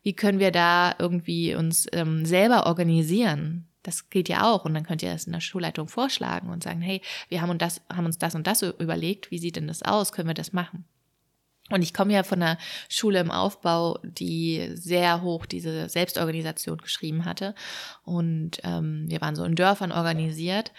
Wie 0.02 0.12
können 0.12 0.38
wir 0.38 0.50
da 0.50 0.94
irgendwie 0.98 1.54
uns 1.54 1.86
ähm, 1.92 2.26
selber 2.26 2.66
organisieren? 2.66 3.66
Das 3.84 4.10
geht 4.10 4.28
ja 4.28 4.50
auch. 4.50 4.64
Und 4.64 4.74
dann 4.74 4.84
könnt 4.84 5.02
ihr 5.02 5.12
das 5.12 5.24
in 5.24 5.32
der 5.32 5.40
Schulleitung 5.40 5.86
vorschlagen 5.86 6.48
und 6.48 6.64
sagen, 6.64 6.80
hey, 6.80 7.00
wir 7.28 7.40
haben, 7.40 7.50
und 7.50 7.62
das, 7.62 7.80
haben 7.92 8.06
uns 8.06 8.18
das 8.18 8.34
und 8.34 8.46
das 8.48 8.62
überlegt. 8.62 9.30
Wie 9.30 9.38
sieht 9.38 9.54
denn 9.54 9.68
das 9.68 9.82
aus? 9.82 10.12
Können 10.12 10.28
wir 10.28 10.34
das 10.34 10.52
machen? 10.52 10.84
Und 11.70 11.82
ich 11.82 11.94
komme 11.94 12.12
ja 12.12 12.22
von 12.24 12.42
einer 12.42 12.58
Schule 12.88 13.20
im 13.20 13.30
Aufbau, 13.30 13.98
die 14.02 14.70
sehr 14.74 15.22
hoch 15.22 15.46
diese 15.46 15.88
Selbstorganisation 15.88 16.78
geschrieben 16.78 17.24
hatte. 17.24 17.54
Und 18.02 18.60
ähm, 18.64 19.04
wir 19.08 19.20
waren 19.20 19.36
so 19.36 19.44
in 19.44 19.54
Dörfern 19.54 19.92
organisiert. 19.92 20.72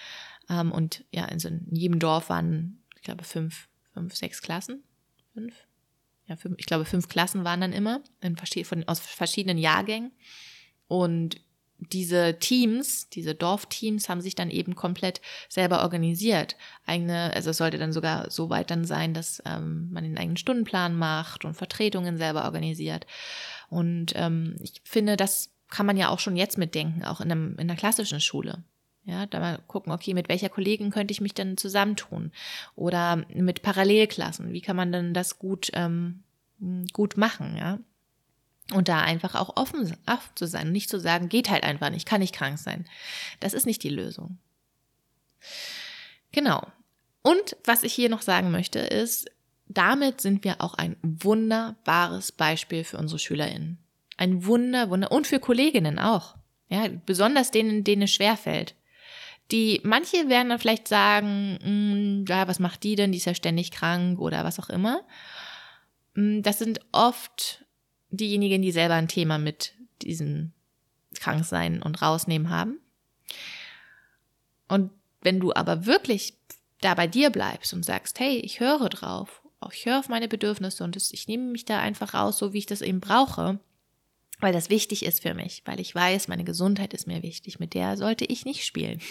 Ähm, 0.47 0.71
und 0.71 1.03
ja, 1.11 1.25
in, 1.25 1.39
so 1.39 1.47
in 1.47 1.67
jedem 1.71 1.99
Dorf 1.99 2.29
waren, 2.29 2.83
ich 2.95 3.01
glaube, 3.01 3.23
fünf, 3.23 3.67
fünf, 3.93 4.15
sechs 4.15 4.41
Klassen. 4.41 4.83
Fünf? 5.33 5.55
Ja, 6.27 6.35
fünf, 6.35 6.55
ich 6.59 6.65
glaube, 6.67 6.85
fünf 6.85 7.07
Klassen 7.07 7.43
waren 7.43 7.61
dann 7.61 7.73
immer 7.73 8.01
in, 8.21 8.35
von, 8.63 8.87
aus 8.87 8.99
verschiedenen 8.99 9.57
Jahrgängen. 9.57 10.11
Und 10.87 11.41
diese 11.91 12.37
Teams, 12.39 13.09
diese 13.09 13.35
Dorfteams 13.35 14.09
haben 14.09 14.21
sich 14.21 14.35
dann 14.35 14.49
eben 14.49 14.75
komplett 14.75 15.21
selber 15.49 15.83
organisiert. 15.83 16.55
Eigene, 16.85 17.31
also 17.33 17.51
es 17.51 17.57
sollte 17.57 17.77
dann 17.77 17.93
sogar 17.93 18.29
so 18.29 18.49
weit 18.49 18.71
dann 18.71 18.85
sein, 18.85 19.13
dass 19.13 19.41
ähm, 19.45 19.89
man 19.91 20.03
den 20.03 20.17
eigenen 20.17 20.37
Stundenplan 20.37 20.95
macht 20.95 21.45
und 21.45 21.55
Vertretungen 21.55 22.17
selber 22.17 22.45
organisiert. 22.45 23.05
Und 23.69 24.13
ähm, 24.15 24.55
ich 24.61 24.81
finde, 24.83 25.17
das 25.17 25.51
kann 25.69 25.85
man 25.85 25.97
ja 25.97 26.09
auch 26.09 26.19
schon 26.19 26.35
jetzt 26.35 26.57
mitdenken, 26.57 27.03
auch 27.03 27.21
in, 27.21 27.31
einem, 27.31 27.53
in 27.53 27.69
einer 27.69 27.75
klassischen 27.75 28.21
Schule. 28.21 28.63
Ja, 29.03 29.27
da 29.27 29.39
mal 29.39 29.59
gucken, 29.67 29.91
okay, 29.91 30.15
mit 30.15 30.29
welcher 30.29 30.49
Kollegin 30.49 30.89
könnte 30.89 31.11
ich 31.11 31.21
mich 31.21 31.33
denn 31.33 31.57
zusammentun? 31.57 32.31
Oder 32.75 33.23
mit 33.33 33.61
Parallelklassen, 33.61 34.51
wie 34.51 34.61
kann 34.61 34.75
man 34.75 34.91
denn 34.91 35.13
das 35.13 35.37
gut, 35.37 35.69
ähm, 35.73 36.23
gut 36.91 37.15
machen, 37.17 37.55
ja? 37.57 37.79
Und 38.73 38.87
da 38.87 39.01
einfach 39.01 39.35
auch 39.35 39.57
offen, 39.57 39.95
offen 40.07 40.31
zu 40.35 40.47
sein 40.47 40.71
nicht 40.71 40.89
zu 40.89 40.99
sagen, 40.99 41.29
geht 41.29 41.49
halt 41.49 41.63
einfach 41.63 41.91
nicht, 41.91 42.07
kann 42.07 42.21
nicht 42.21 42.33
krank 42.33 42.57
sein. 42.57 42.85
Das 43.39 43.53
ist 43.53 43.67
nicht 43.67 43.83
die 43.83 43.89
Lösung. 43.89 44.39
Genau. 46.31 46.65
Und 47.21 47.57
was 47.63 47.83
ich 47.83 47.93
hier 47.93 48.09
noch 48.09 48.21
sagen 48.21 48.51
möchte, 48.51 48.79
ist, 48.79 49.29
damit 49.67 50.21
sind 50.21 50.43
wir 50.43 50.61
auch 50.61 50.75
ein 50.75 50.95
wunderbares 51.01 52.31
Beispiel 52.31 52.83
für 52.83 52.97
unsere 52.97 53.19
SchülerInnen. 53.19 53.77
Ein 54.17 54.45
Wunder, 54.45 54.89
Wunder, 54.89 55.11
und 55.11 55.27
für 55.27 55.39
Kolleginnen 55.39 55.99
auch. 55.99 56.35
Ja, 56.69 56.87
besonders 57.05 57.51
denen, 57.51 57.83
denen 57.83 58.03
es 58.03 58.13
schwerfällt. 58.13 58.75
Die, 59.51 59.81
manche 59.83 60.29
werden 60.29 60.49
dann 60.49 60.59
vielleicht 60.59 60.87
sagen, 60.87 61.59
hm, 61.61 62.25
ja, 62.27 62.47
was 62.47 62.59
macht 62.59 62.83
die 62.83 62.95
denn? 62.95 63.11
Die 63.11 63.19
ist 63.19 63.25
ja 63.25 63.35
ständig 63.35 63.71
krank 63.71 64.19
oder 64.19 64.43
was 64.43 64.59
auch 64.59 64.69
immer. 64.69 65.01
Hm, 66.15 66.41
das 66.41 66.57
sind 66.57 66.79
oft 66.91 67.64
diejenigen, 68.09 68.61
die 68.61 68.71
selber 68.71 68.95
ein 68.95 69.07
Thema 69.07 69.37
mit 69.37 69.73
diesem 70.01 70.51
Kranksein 71.15 71.81
und 71.81 72.01
Rausnehmen 72.01 72.49
haben. 72.49 72.79
Und 74.67 74.91
wenn 75.21 75.39
du 75.39 75.53
aber 75.53 75.85
wirklich 75.85 76.37
da 76.81 76.93
bei 76.93 77.07
dir 77.07 77.29
bleibst 77.29 77.73
und 77.73 77.83
sagst, 77.83 78.19
hey, 78.19 78.37
ich 78.37 78.59
höre 78.59 78.89
drauf, 78.89 79.41
ich 79.71 79.85
höre 79.85 79.99
auf 79.99 80.09
meine 80.09 80.27
Bedürfnisse 80.27 80.83
und 80.83 80.95
ich 80.95 81.27
nehme 81.27 81.51
mich 81.51 81.65
da 81.65 81.79
einfach 81.79 82.13
raus, 82.13 82.37
so 82.37 82.53
wie 82.53 82.59
ich 82.59 82.65
das 82.65 82.81
eben 82.81 82.99
brauche, 82.99 83.59
weil 84.39 84.53
das 84.53 84.69
wichtig 84.69 85.05
ist 85.05 85.21
für 85.21 85.33
mich, 85.33 85.63
weil 85.65 85.79
ich 85.79 85.95
weiß, 85.95 86.27
meine 86.27 86.43
Gesundheit 86.43 86.93
ist 86.93 87.07
mir 87.07 87.23
wichtig, 87.23 87.59
mit 87.59 87.73
der 87.73 87.97
sollte 87.97 88.25
ich 88.25 88.45
nicht 88.45 88.65
spielen. 88.65 89.01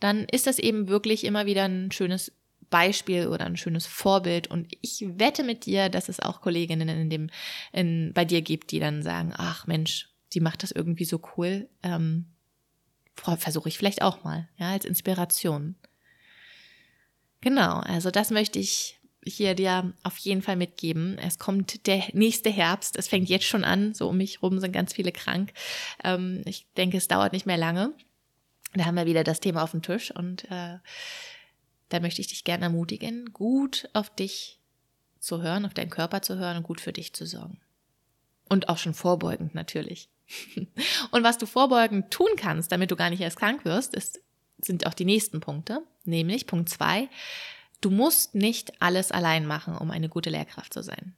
Dann 0.00 0.24
ist 0.24 0.46
das 0.46 0.58
eben 0.58 0.88
wirklich 0.88 1.24
immer 1.24 1.46
wieder 1.46 1.64
ein 1.64 1.90
schönes 1.92 2.32
Beispiel 2.74 3.28
oder 3.28 3.46
ein 3.46 3.56
schönes 3.56 3.86
Vorbild. 3.86 4.48
Und 4.48 4.66
ich 4.80 5.04
wette 5.06 5.44
mit 5.44 5.64
dir, 5.64 5.88
dass 5.88 6.08
es 6.08 6.18
auch 6.18 6.40
Kolleginnen 6.40 6.88
in 6.88 7.08
dem, 7.08 7.30
in, 7.72 8.10
bei 8.12 8.24
dir 8.24 8.42
gibt, 8.42 8.72
die 8.72 8.80
dann 8.80 9.04
sagen, 9.04 9.32
ach 9.36 9.68
Mensch, 9.68 10.08
die 10.32 10.40
macht 10.40 10.64
das 10.64 10.72
irgendwie 10.72 11.04
so 11.04 11.20
cool. 11.36 11.68
Ähm, 11.84 12.26
Versuche 13.14 13.68
ich 13.68 13.78
vielleicht 13.78 14.02
auch 14.02 14.24
mal, 14.24 14.48
ja, 14.58 14.72
als 14.72 14.84
Inspiration. 14.84 15.76
Genau, 17.42 17.78
also 17.78 18.10
das 18.10 18.32
möchte 18.32 18.58
ich 18.58 18.98
hier 19.24 19.54
dir 19.54 19.92
auf 20.02 20.18
jeden 20.18 20.42
Fall 20.42 20.56
mitgeben. 20.56 21.16
Es 21.18 21.38
kommt 21.38 21.86
der 21.86 22.02
nächste 22.12 22.50
Herbst. 22.50 22.96
Es 22.96 23.06
fängt 23.06 23.28
jetzt 23.28 23.46
schon 23.46 23.62
an. 23.62 23.94
So 23.94 24.08
um 24.08 24.16
mich 24.16 24.42
rum 24.42 24.58
sind 24.58 24.72
ganz 24.72 24.92
viele 24.92 25.12
krank. 25.12 25.52
Ähm, 26.02 26.42
ich 26.44 26.66
denke, 26.76 26.96
es 26.96 27.06
dauert 27.06 27.32
nicht 27.32 27.46
mehr 27.46 27.56
lange. 27.56 27.94
Da 28.72 28.84
haben 28.84 28.96
wir 28.96 29.06
wieder 29.06 29.22
das 29.22 29.38
Thema 29.38 29.62
auf 29.62 29.70
dem 29.70 29.82
Tisch 29.82 30.10
und 30.10 30.50
äh, 30.50 30.78
da 31.88 32.00
möchte 32.00 32.20
ich 32.20 32.28
dich 32.28 32.44
gerne 32.44 32.64
ermutigen, 32.64 33.32
gut 33.32 33.88
auf 33.92 34.14
dich 34.14 34.60
zu 35.18 35.42
hören, 35.42 35.64
auf 35.64 35.74
deinen 35.74 35.90
Körper 35.90 36.22
zu 36.22 36.36
hören 36.36 36.58
und 36.58 36.62
gut 36.62 36.80
für 36.80 36.92
dich 36.92 37.12
zu 37.14 37.26
sorgen. 37.26 37.60
Und 38.48 38.68
auch 38.68 38.78
schon 38.78 38.94
vorbeugend 38.94 39.54
natürlich. 39.54 40.10
Und 41.10 41.22
was 41.22 41.38
du 41.38 41.46
vorbeugend 41.46 42.10
tun 42.10 42.28
kannst, 42.36 42.72
damit 42.72 42.90
du 42.90 42.96
gar 42.96 43.10
nicht 43.10 43.20
erst 43.20 43.38
krank 43.38 43.64
wirst, 43.64 43.94
ist, 43.94 44.20
sind 44.58 44.86
auch 44.86 44.94
die 44.94 45.04
nächsten 45.04 45.40
Punkte. 45.40 45.82
Nämlich 46.04 46.46
Punkt 46.46 46.68
zwei, 46.68 47.08
du 47.80 47.90
musst 47.90 48.34
nicht 48.34 48.80
alles 48.80 49.12
allein 49.12 49.46
machen, 49.46 49.76
um 49.76 49.90
eine 49.90 50.08
gute 50.08 50.30
Lehrkraft 50.30 50.72
zu 50.72 50.82
sein 50.82 51.14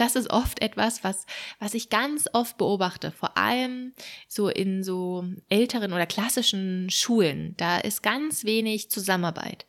das 0.00 0.16
ist 0.16 0.30
oft 0.30 0.62
etwas, 0.62 1.04
was, 1.04 1.26
was 1.58 1.74
ich 1.74 1.90
ganz 1.90 2.26
oft 2.32 2.56
beobachte, 2.56 3.12
vor 3.12 3.36
allem 3.36 3.92
so 4.28 4.48
in 4.48 4.82
so 4.82 5.24
älteren 5.48 5.92
oder 5.92 6.06
klassischen 6.06 6.88
Schulen. 6.90 7.54
Da 7.58 7.78
ist 7.78 8.02
ganz 8.02 8.44
wenig 8.44 8.90
Zusammenarbeit. 8.90 9.66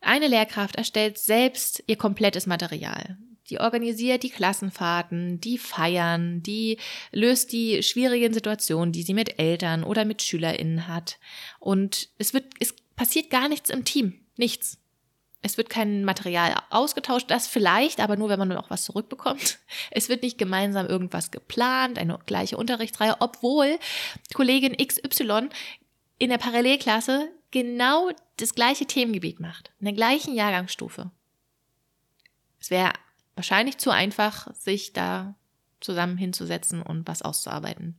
Eine 0.00 0.28
Lehrkraft 0.28 0.76
erstellt 0.76 1.18
selbst 1.18 1.82
ihr 1.86 1.96
komplettes 1.96 2.46
Material. 2.46 3.18
Die 3.50 3.60
organisiert 3.60 4.22
die 4.22 4.30
Klassenfahrten, 4.30 5.40
die 5.40 5.58
feiern, 5.58 6.42
die 6.42 6.78
löst 7.12 7.52
die 7.52 7.82
schwierigen 7.82 8.32
Situationen, 8.32 8.92
die 8.92 9.02
sie 9.02 9.14
mit 9.14 9.38
Eltern 9.38 9.84
oder 9.84 10.04
mit 10.04 10.22
SchülerInnen 10.22 10.88
hat. 10.88 11.18
Und 11.58 12.10
es 12.18 12.34
wird, 12.34 12.46
es 12.60 12.74
passiert 12.96 13.30
gar 13.30 13.48
nichts 13.48 13.70
im 13.70 13.84
Team. 13.84 14.20
Nichts. 14.36 14.78
Es 15.46 15.56
wird 15.56 15.70
kein 15.70 16.04
Material 16.04 16.60
ausgetauscht, 16.70 17.30
das 17.30 17.46
vielleicht, 17.46 18.00
aber 18.00 18.16
nur, 18.16 18.28
wenn 18.28 18.38
man 18.40 18.48
noch 18.48 18.68
was 18.68 18.84
zurückbekommt. 18.84 19.60
Es 19.92 20.08
wird 20.08 20.24
nicht 20.24 20.38
gemeinsam 20.38 20.88
irgendwas 20.88 21.30
geplant, 21.30 22.00
eine 22.00 22.18
gleiche 22.26 22.56
Unterrichtsreihe, 22.56 23.14
obwohl 23.20 23.78
Kollegin 24.34 24.76
XY 24.76 25.50
in 26.18 26.30
der 26.30 26.38
Parallelklasse 26.38 27.28
genau 27.52 28.10
das 28.38 28.56
gleiche 28.56 28.86
Themengebiet 28.86 29.38
macht, 29.38 29.70
in 29.78 29.84
der 29.84 29.94
gleichen 29.94 30.34
Jahrgangsstufe. 30.34 31.12
Es 32.58 32.70
wäre 32.70 32.92
wahrscheinlich 33.36 33.78
zu 33.78 33.90
einfach, 33.90 34.52
sich 34.52 34.94
da 34.94 35.36
zusammen 35.78 36.16
hinzusetzen 36.16 36.82
und 36.82 37.06
was 37.06 37.22
auszuarbeiten. 37.22 37.96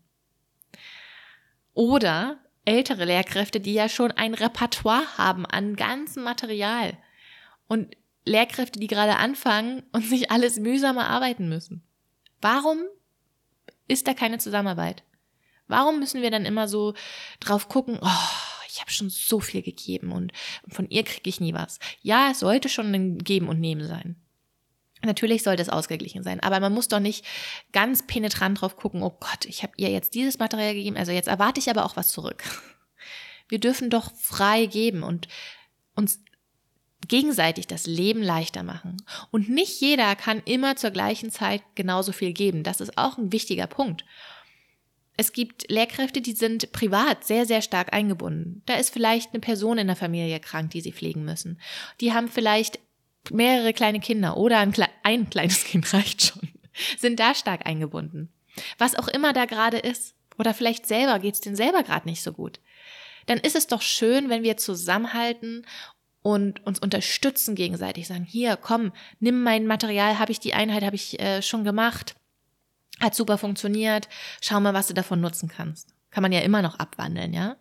Oder 1.74 2.40
ältere 2.66 3.06
Lehrkräfte, 3.06 3.62
die 3.62 3.74
ja 3.74 3.88
schon 3.88 4.12
ein 4.12 4.34
Repertoire 4.34 5.18
haben 5.18 5.46
an 5.46 5.78
ganzem 5.78 6.24
Material 6.24 6.98
und 7.68 7.96
Lehrkräfte, 8.26 8.80
die 8.80 8.88
gerade 8.88 9.18
anfangen 9.18 9.84
und 9.92 10.06
sich 10.06 10.32
alles 10.32 10.60
mühsam 10.60 10.98
erarbeiten 10.98 11.50
müssen. 11.50 11.84
Warum 12.42 12.80
ist 13.88 14.08
da 14.08 14.14
keine 14.14 14.38
Zusammenarbeit? 14.38 15.04
Warum 15.68 16.00
müssen 16.00 16.22
wir 16.22 16.32
dann 16.32 16.46
immer 16.46 16.68
so 16.68 16.94
drauf 17.40 17.68
gucken, 17.68 18.00
oh, 18.02 18.48
ich 18.78 18.82
habe 18.82 18.92
schon 18.92 19.10
so 19.10 19.40
viel 19.40 19.64
gegeben 19.64 20.12
und 20.12 20.32
von 20.68 20.88
ihr 20.90 21.04
kriege 21.04 21.30
ich 21.30 21.40
nie 21.40 21.54
was. 21.54 21.80
Ja, 22.02 22.30
es 22.32 22.40
sollte 22.40 22.70
schon 22.70 22.94
ein 22.94 23.18
Geben 23.18 23.50
und 23.50 23.60
Nehmen 23.60 23.88
sein. 23.88 24.16
Natürlich 25.04 25.42
sollte 25.42 25.64
es 25.64 25.70
ausgeglichen 25.70 26.24
sein, 26.24 26.40
aber 26.40 26.60
man 26.60 26.74
muss 26.74 26.88
doch 26.88 27.00
nicht 27.00 27.26
ganz 27.72 28.06
penetrant 28.06 28.62
drauf 28.62 28.76
gucken, 28.76 29.02
oh 29.02 29.18
Gott, 29.20 29.46
ich 29.46 29.64
habe 29.64 29.74
ihr 29.78 29.90
jetzt 29.90 30.14
dieses 30.14 30.38
Material 30.38 30.74
gegeben, 30.76 30.96
also 30.96 31.12
jetzt 31.12 31.28
erwarte 31.28 31.60
ich 31.60 31.70
aber 31.70 31.86
auch 31.86 31.96
was 31.96 32.10
zurück. 32.10 32.44
Wir 33.50 33.60
dürfen 33.60 33.90
doch 33.90 34.14
frei 34.16 34.66
geben 34.66 35.04
und 35.04 35.28
uns 35.96 36.20
gegenseitig 37.08 37.68
das 37.68 37.86
Leben 37.86 38.22
leichter 38.22 38.64
machen. 38.64 38.98
Und 39.32 39.50
nicht 39.50 39.80
jeder 39.82 40.16
kann 40.16 40.42
immer 40.46 40.76
zur 40.76 40.92
gleichen 40.92 41.32
Zeit 41.32 41.62
genauso 41.76 42.12
viel 42.12 42.34
geben. 42.34 42.64
Das 42.64 42.82
ist 42.82 42.98
auch 42.98 43.18
ein 43.18 43.32
wichtiger 43.32 43.68
Punkt. 43.68 44.06
Es 45.16 45.34
gibt 45.34 45.70
Lehrkräfte, 45.72 46.22
die 46.22 46.34
sind 46.34 46.72
privat 46.72 47.24
sehr, 47.26 47.46
sehr 47.46 47.64
stark 47.64 47.92
eingebunden. 47.92 48.62
Da 48.68 48.76
ist 48.76 48.94
vielleicht 48.94 49.34
eine 49.34 49.40
Person 49.40 49.80
in 49.80 49.88
der 49.88 49.96
Familie 49.96 50.40
krank, 50.40 50.72
die 50.72 50.82
sie 50.82 50.92
pflegen 50.92 51.26
müssen. 51.26 51.60
Die 52.02 52.14
haben 52.14 52.28
vielleicht 52.28 52.80
mehrere 53.32 53.74
kleine 53.74 54.00
Kinder 54.00 54.38
oder 54.38 54.60
ein, 54.60 54.72
Kle 54.72 54.88
ein 55.04 55.30
kleines 55.30 55.64
Kind 55.64 55.92
reicht 55.94 56.22
schon. 56.22 56.50
Sind 56.98 57.20
da 57.20 57.34
stark 57.34 57.66
eingebunden. 57.66 58.32
Was 58.78 58.96
auch 58.96 59.08
immer 59.08 59.34
da 59.34 59.46
gerade 59.46 59.78
ist. 59.78 60.14
Oder 60.38 60.54
vielleicht 60.54 60.86
selber 60.86 61.18
geht 61.18 61.34
es 61.34 61.42
denen 61.42 61.56
selber 61.56 61.82
gerade 61.82 62.08
nicht 62.08 62.22
so 62.22 62.32
gut. 62.32 62.60
Dann 63.26 63.40
ist 63.40 63.56
es 63.56 63.68
doch 63.68 63.82
schön, 63.82 64.30
wenn 64.30 64.44
wir 64.44 64.58
zusammenhalten 64.58 65.66
und 66.28 66.66
uns 66.66 66.80
unterstützen 66.80 67.56
gegenseitig, 67.56 68.06
sagen, 68.06 68.26
hier, 68.26 68.58
komm, 68.58 68.92
nimm 69.22 69.44
mein 69.44 69.66
Material, 69.66 70.20
habe 70.20 70.34
ich 70.34 70.42
die 70.42 70.54
Einheit, 70.54 70.84
habe 70.84 70.98
ich 70.98 71.18
äh, 71.22 71.42
schon 71.42 71.64
gemacht. 71.64 72.18
hat 73.00 73.16
super 73.16 73.38
funktioniert, 73.38 74.10
schau 74.42 74.60
mal, 74.60 74.74
was 74.74 74.88
du 74.88 74.94
davon 74.94 75.22
nutzen 75.22 75.48
kannst. 75.48 75.96
Kann 76.10 76.24
man 76.24 76.34
ja 76.34 76.42
immer 76.42 76.62
noch 76.62 76.80
abwandeln, 76.80 77.34
ja? 77.34 77.56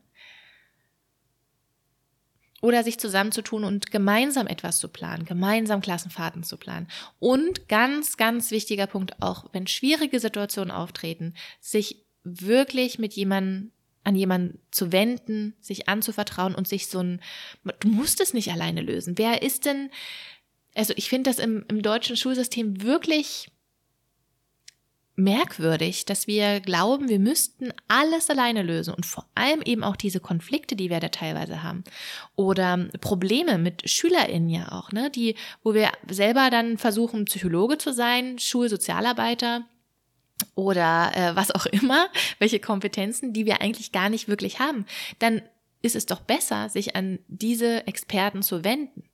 Oder 2.60 2.82
sich 2.82 2.98
zusammenzutun 2.98 3.62
und 3.62 3.92
gemeinsam 3.92 4.48
etwas 4.48 4.78
zu 4.78 4.88
planen, 4.88 5.26
gemeinsam 5.26 5.80
Klassenfahrten 5.80 6.42
zu 6.42 6.56
planen. 6.56 6.88
Und 7.20 7.68
ganz, 7.68 8.16
ganz 8.16 8.50
wichtiger 8.50 8.88
Punkt 8.88 9.22
auch, 9.22 9.44
wenn 9.52 9.68
schwierige 9.68 10.18
Situationen 10.18 10.72
auftreten, 10.72 11.34
sich 11.60 12.04
wirklich 12.24 12.98
mit 12.98 13.12
jemandem 13.12 13.70
an 14.06 14.14
jemanden 14.14 14.60
zu 14.70 14.92
wenden, 14.92 15.54
sich 15.60 15.88
anzuvertrauen 15.88 16.54
und 16.54 16.68
sich 16.68 16.86
so 16.86 17.00
ein, 17.00 17.20
du 17.80 17.88
musst 17.88 18.20
es 18.20 18.32
nicht 18.32 18.52
alleine 18.52 18.80
lösen. 18.80 19.18
Wer 19.18 19.42
ist 19.42 19.66
denn, 19.66 19.90
also 20.74 20.94
ich 20.96 21.08
finde 21.08 21.30
das 21.30 21.40
im, 21.40 21.64
im 21.68 21.82
deutschen 21.82 22.16
Schulsystem 22.16 22.82
wirklich 22.82 23.48
merkwürdig, 25.16 26.04
dass 26.04 26.26
wir 26.26 26.60
glauben, 26.60 27.08
wir 27.08 27.18
müssten 27.18 27.72
alles 27.88 28.30
alleine 28.30 28.62
lösen 28.62 28.94
und 28.94 29.06
vor 29.06 29.26
allem 29.34 29.62
eben 29.62 29.82
auch 29.82 29.96
diese 29.96 30.20
Konflikte, 30.20 30.76
die 30.76 30.90
wir 30.90 31.00
da 31.00 31.08
teilweise 31.08 31.62
haben 31.62 31.82
oder 32.36 32.88
Probleme 33.00 33.58
mit 33.58 33.90
SchülerInnen 33.90 34.50
ja 34.50 34.70
auch, 34.72 34.92
ne, 34.92 35.10
die, 35.10 35.34
wo 35.64 35.74
wir 35.74 35.90
selber 36.08 36.50
dann 36.50 36.78
versuchen, 36.78 37.24
Psychologe 37.24 37.78
zu 37.78 37.92
sein, 37.92 38.38
Schulsozialarbeiter 38.38 39.64
oder 40.54 41.12
äh, 41.14 41.36
was 41.36 41.50
auch 41.50 41.66
immer, 41.66 42.08
welche 42.38 42.60
Kompetenzen, 42.60 43.32
die 43.32 43.46
wir 43.46 43.60
eigentlich 43.60 43.92
gar 43.92 44.08
nicht 44.08 44.28
wirklich 44.28 44.60
haben, 44.60 44.86
dann 45.18 45.42
ist 45.82 45.96
es 45.96 46.06
doch 46.06 46.20
besser, 46.20 46.68
sich 46.68 46.96
an 46.96 47.18
diese 47.28 47.86
Experten 47.86 48.42
zu 48.42 48.64
wenden 48.64 49.04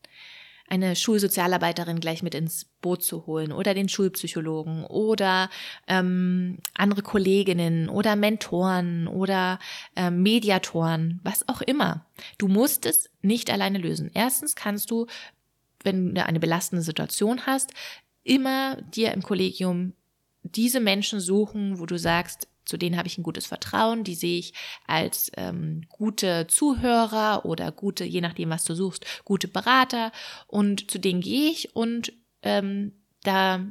eine 0.73 0.97
Schulsozialarbeiterin 0.97 2.01
gleich 2.01 2.23
mit 2.23 2.35
ins 2.35 2.65
Boot 2.81 3.03
zu 3.03 3.27
holen 3.27 3.53
oder 3.53 3.75
den 3.75 3.91
Schulpsychologen 3.91 4.85
oder 4.85 5.51
ähm, 5.87 6.61
andere 6.73 7.03
Kolleginnen 7.03 7.91
oder 7.91 8.17
Mentoren 8.17 9.07
oder 9.07 9.59
ähm, 9.97 10.23
Mediatoren, 10.23 11.21
was 11.25 11.47
auch 11.47 11.61
immer. 11.61 12.07
Du 12.39 12.49
musst 12.49 12.87
es 12.87 13.11
nicht 13.21 13.51
alleine 13.51 13.77
lösen. 13.77 14.11
Erstens 14.15 14.55
kannst 14.55 14.91
du, 14.91 15.09
wenn 15.85 16.15
du 16.15 16.25
eine 16.25 16.41
belastende 16.41 16.83
Situation 16.83 17.45
hast, 17.45 17.75
immer 18.25 18.77
dir 18.81 19.13
im 19.13 19.23
Kollegium 19.23 19.93
diese 20.43 20.81
Menschen 20.81 21.21
suchen, 21.21 21.79
wo 21.79 21.87
du 21.87 21.99
sagst, 21.99 22.49
zu 22.65 22.77
denen 22.77 22.97
habe 22.97 23.09
ich 23.09 23.19
ein 23.19 23.25
gutes 23.25 23.47
Vertrauen, 23.47 24.05
die 24.05 24.15
sehe 24.15 24.39
ich 24.39 24.55
als 24.87 25.33
ähm, 25.37 25.83
gute 25.89 26.47
Zuhörer 26.47 27.45
oder 27.45 27.73
gute, 27.73 28.05
je 28.05 28.21
nachdem, 28.21 28.51
was 28.51 28.65
du 28.65 28.75
suchst, 28.75 29.05
gute 29.25 29.49
Berater 29.49 30.13
und 30.47 30.91
zu 30.91 30.99
denen 30.99 31.21
gehe 31.21 31.51
ich 31.51 31.75
und 31.75 32.13
ähm, 32.43 32.93
da, 33.25 33.65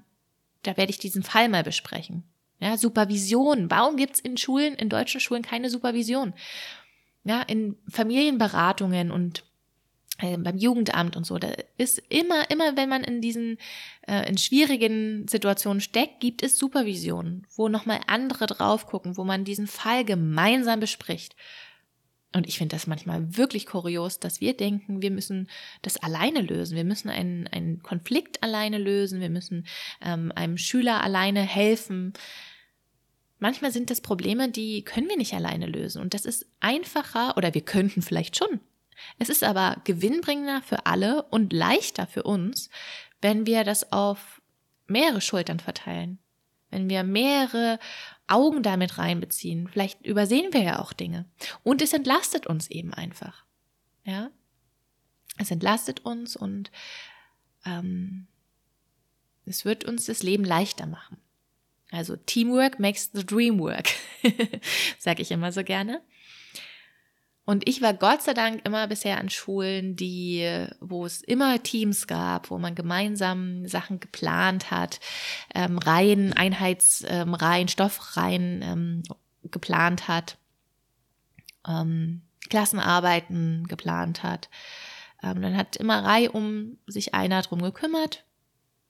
da 0.64 0.78
werde 0.78 0.92
ich 0.92 0.98
diesen 0.98 1.24
Fall 1.24 1.50
mal 1.50 1.64
besprechen. 1.64 2.24
Ja, 2.60 2.78
Supervision. 2.78 3.72
Warum 3.72 3.98
gibt 3.98 4.16
es 4.16 4.20
in 4.20 4.38
Schulen, 4.38 4.76
in 4.76 4.90
deutschen 4.90 5.20
Schulen 5.20 5.42
keine 5.42 5.70
Supervision? 5.70 6.34
Ja, 7.24 7.42
in 7.42 7.78
Familienberatungen 7.88 9.12
und 9.12 9.44
beim 10.22 10.58
Jugendamt 10.58 11.16
und 11.16 11.26
so, 11.26 11.38
da 11.38 11.50
ist 11.78 12.00
immer, 12.10 12.50
immer, 12.50 12.78
wenn 12.78 12.90
man 12.90 13.04
in 13.04 13.22
diesen, 13.22 13.58
äh, 14.08 14.28
in 14.30 14.38
schwierigen 14.38 15.28
Situationen 15.28 15.82
steckt, 15.82 16.20
gibt 16.20 16.44
es 16.44 16.58
Supervision, 16.58 17.46
wo 17.56 17.70
nochmal 17.70 18.00
andere 18.08 18.46
drauf 18.46 18.86
gucken, 18.86 19.18
wo 19.18 19.24
man 19.24 19.44
diesen 19.44 19.68
Fall 19.68 20.06
gemeinsam 20.06 20.80
bespricht. 20.80 21.36
Und 22.34 22.48
ich 22.48 22.58
finde 22.58 22.76
das 22.76 22.88
manchmal 22.88 23.36
wirklich 23.36 23.66
kurios, 23.66 24.20
dass 24.20 24.40
wir 24.40 24.56
denken, 24.56 25.02
wir 25.02 25.12
müssen 25.12 25.50
das 25.82 25.98
alleine 25.98 26.42
lösen. 26.42 26.78
Wir 26.78 26.86
müssen 26.86 27.10
einen, 27.10 27.48
einen 27.48 27.84
Konflikt 27.84 28.42
alleine 28.42 28.78
lösen. 28.78 29.20
Wir 29.20 29.30
müssen 29.30 29.68
ähm, 30.02 30.32
einem 30.34 30.58
Schüler 30.58 31.04
alleine 31.04 31.42
helfen. 31.42 32.14
Manchmal 33.40 33.72
sind 33.72 33.90
das 33.90 34.00
Probleme, 34.00 34.50
die 34.50 34.84
können 34.84 35.10
wir 35.10 35.18
nicht 35.18 35.34
alleine 35.34 35.66
lösen. 35.66 36.02
Und 36.02 36.14
das 36.14 36.26
ist 36.26 36.46
einfacher, 36.62 37.36
oder 37.36 37.54
wir 37.54 37.62
könnten 37.62 38.02
vielleicht 38.02 38.38
schon, 38.38 38.62
es 39.18 39.30
ist 39.30 39.44
aber 39.44 39.78
gewinnbringender 39.84 40.62
für 40.62 40.86
alle 40.86 41.24
und 41.24 41.54
leichter 41.54 42.08
für 42.08 42.24
uns, 42.24 42.70
wenn 43.22 43.46
wir 43.46 43.64
das 43.64 43.92
auf 43.92 44.42
mehrere 44.88 45.22
Schultern 45.22 45.60
verteilen. 45.60 46.20
Wenn 46.70 46.90
wir 46.90 47.04
mehrere 47.04 47.80
Augen 48.28 48.64
damit 48.64 48.98
reinbeziehen. 48.98 49.68
Vielleicht 49.68 50.06
übersehen 50.06 50.54
wir 50.54 50.64
ja 50.64 50.80
auch 50.80 50.94
Dinge. 50.94 51.26
Und 51.64 51.82
es 51.82 51.92
entlastet 51.92 52.48
uns 52.48 52.70
eben 52.70 52.94
einfach. 52.94 53.44
Ja? 54.06 54.32
Es 55.38 55.52
entlastet 55.52 56.02
uns 56.06 56.38
und 56.38 56.72
ähm, 57.66 58.28
es 59.46 59.66
wird 59.66 59.84
uns 59.84 60.06
das 60.06 60.24
Leben 60.24 60.46
leichter 60.46 60.86
machen. 60.86 61.18
Also 61.92 62.16
Teamwork 62.16 62.80
makes 62.80 63.12
the 63.14 63.26
dream 63.26 63.60
work, 63.60 63.90
sage 64.98 65.22
ich 65.22 65.32
immer 65.32 65.52
so 65.52 65.64
gerne. 65.64 66.02
Und 67.44 67.68
ich 67.68 67.82
war 67.82 67.94
Gott 67.94 68.22
sei 68.22 68.34
Dank 68.34 68.66
immer 68.66 68.88
bisher 68.88 69.20
an 69.20 69.30
Schulen, 69.30 69.96
die, 69.96 70.68
wo 70.80 71.06
es 71.06 71.22
immer 71.22 71.62
Teams 71.62 72.06
gab, 72.08 72.52
wo 72.52 72.58
man 72.60 72.76
gemeinsam 72.76 73.68
Sachen 73.68 74.00
geplant 74.00 74.70
hat, 74.70 75.00
ähm, 75.56 75.78
Reihen, 75.78 76.34
Einheitsreihen, 76.34 77.62
ähm, 77.62 77.68
Stoffreihen 77.68 78.62
ähm, 78.64 79.04
geplant 79.44 80.08
hat, 80.08 80.38
ähm, 81.68 82.22
Klassenarbeiten 82.50 83.68
geplant 83.68 84.24
hat. 84.24 84.50
Ähm, 85.24 85.42
dann 85.42 85.58
hat 85.58 85.76
immer 85.76 86.04
Reihe 86.04 86.32
um 86.32 86.78
sich 86.86 87.14
einer 87.14 87.42
drum 87.42 87.62
gekümmert 87.62 88.24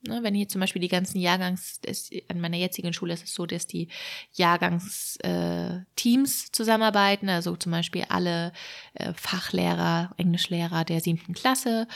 Ne, 0.04 0.20
wenn 0.24 0.34
hier 0.34 0.48
zum 0.48 0.60
Beispiel 0.60 0.82
die 0.82 0.88
ganzen 0.88 1.20
Jahrgangs, 1.20 1.80
an 2.28 2.40
meiner 2.40 2.56
jetzigen 2.56 2.92
Schule 2.92 3.14
ist 3.14 3.22
es 3.22 3.34
so, 3.34 3.46
dass 3.46 3.68
die 3.68 3.86
Jahrgangsteams 4.32 5.18
äh, 5.22 6.52
zusammenarbeiten, 6.52 7.28
also 7.28 7.54
zum 7.54 7.70
Beispiel 7.70 8.06
alle 8.08 8.52
äh, 8.94 9.12
Fachlehrer, 9.14 10.12
Englischlehrer 10.16 10.84
der 10.84 11.00
siebten 11.00 11.34
Klasse, 11.34 11.86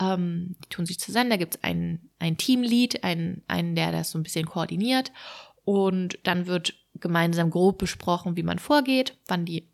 ähm, 0.00 0.56
die 0.64 0.68
tun 0.70 0.86
sich 0.86 0.98
zusammen, 0.98 1.28
da 1.28 1.36
gibt 1.36 1.56
es 1.56 1.62
einen, 1.62 2.08
einen 2.18 2.38
Teamlead, 2.38 3.04
einen, 3.04 3.42
einen, 3.48 3.74
der 3.74 3.92
das 3.92 4.12
so 4.12 4.18
ein 4.18 4.22
bisschen 4.22 4.46
koordiniert. 4.46 5.12
Und 5.64 6.18
dann 6.24 6.46
wird 6.46 6.74
gemeinsam 6.94 7.50
grob 7.50 7.78
besprochen, 7.78 8.36
wie 8.36 8.42
man 8.42 8.58
vorgeht, 8.58 9.18
wann 9.26 9.44
die 9.44 9.68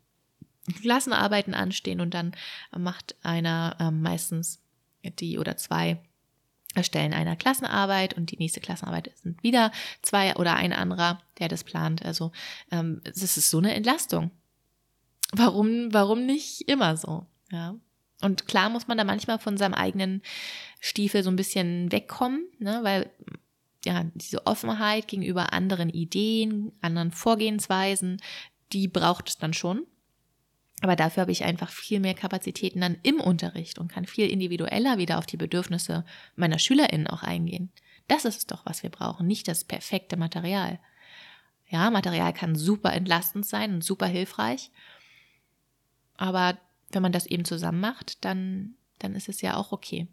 Klassenarbeiten 0.81 1.53
anstehen. 1.53 2.01
Und 2.01 2.13
dann 2.13 2.33
macht 2.77 3.15
einer 3.23 3.77
äh, 3.79 3.89
meistens 3.89 4.61
die 5.03 5.39
oder 5.39 5.55
zwei 5.55 6.01
Erstellen 6.75 7.13
einer 7.13 7.35
Klassenarbeit 7.35 8.13
und 8.15 8.31
die 8.31 8.37
nächste 8.37 8.59
Klassenarbeit 8.59 9.11
sind 9.15 9.41
wieder 9.41 9.71
zwei 10.01 10.35
oder 10.35 10.55
ein 10.55 10.71
anderer, 10.71 11.21
der 11.39 11.47
das 11.47 11.63
plant. 11.63 12.05
Also 12.05 12.31
ähm, 12.71 13.01
es 13.03 13.23
ist 13.23 13.49
so 13.49 13.57
eine 13.57 13.73
Entlastung. 13.73 14.31
Warum, 15.31 15.93
warum 15.93 16.25
nicht 16.25 16.61
immer 16.61 16.95
so? 16.95 17.25
Ja. 17.51 17.75
Und 18.21 18.47
klar 18.47 18.69
muss 18.69 18.87
man 18.87 18.97
da 18.97 19.03
manchmal 19.03 19.39
von 19.39 19.57
seinem 19.57 19.73
eigenen 19.73 20.21
Stiefel 20.79 21.23
so 21.23 21.29
ein 21.29 21.35
bisschen 21.35 21.91
wegkommen, 21.91 22.45
ne, 22.59 22.79
weil 22.83 23.09
ja, 23.85 24.03
diese 24.13 24.45
Offenheit 24.45 25.07
gegenüber 25.07 25.53
anderen 25.53 25.89
Ideen, 25.89 26.73
anderen 26.81 27.11
Vorgehensweisen, 27.11 28.21
die 28.73 28.87
braucht 28.87 29.29
es 29.29 29.37
dann 29.37 29.53
schon. 29.53 29.85
Aber 30.81 30.95
dafür 30.95 31.21
habe 31.21 31.31
ich 31.31 31.43
einfach 31.43 31.69
viel 31.69 31.99
mehr 31.99 32.13
Kapazitäten 32.13 32.81
dann 32.81 32.97
im 33.03 33.19
Unterricht 33.19 33.79
und 33.79 33.91
kann 33.91 34.05
viel 34.05 34.29
individueller 34.29 34.97
wieder 34.97 35.17
auf 35.17 35.25
die 35.25 35.37
Bedürfnisse 35.37 36.05
meiner 36.35 36.59
SchülerInnen 36.59 37.07
auch 37.07 37.23
eingehen. 37.23 37.71
Das 38.07 38.25
ist 38.25 38.37
es 38.37 38.47
doch, 38.47 38.65
was 38.65 38.81
wir 38.81 38.89
brauchen, 38.89 39.27
nicht 39.27 39.47
das 39.47 39.63
perfekte 39.63 40.17
Material. 40.17 40.79
Ja, 41.67 41.91
Material 41.91 42.33
kann 42.33 42.55
super 42.55 42.93
entlastend 42.93 43.45
sein 43.45 43.75
und 43.75 43.83
super 43.83 44.07
hilfreich. 44.07 44.71
Aber 46.17 46.57
wenn 46.91 47.03
man 47.03 47.11
das 47.11 47.27
eben 47.27 47.45
zusammen 47.45 47.79
macht, 47.79 48.25
dann, 48.25 48.75
dann 48.97 49.15
ist 49.15 49.29
es 49.29 49.41
ja 49.41 49.55
auch 49.55 49.71
okay. 49.71 50.07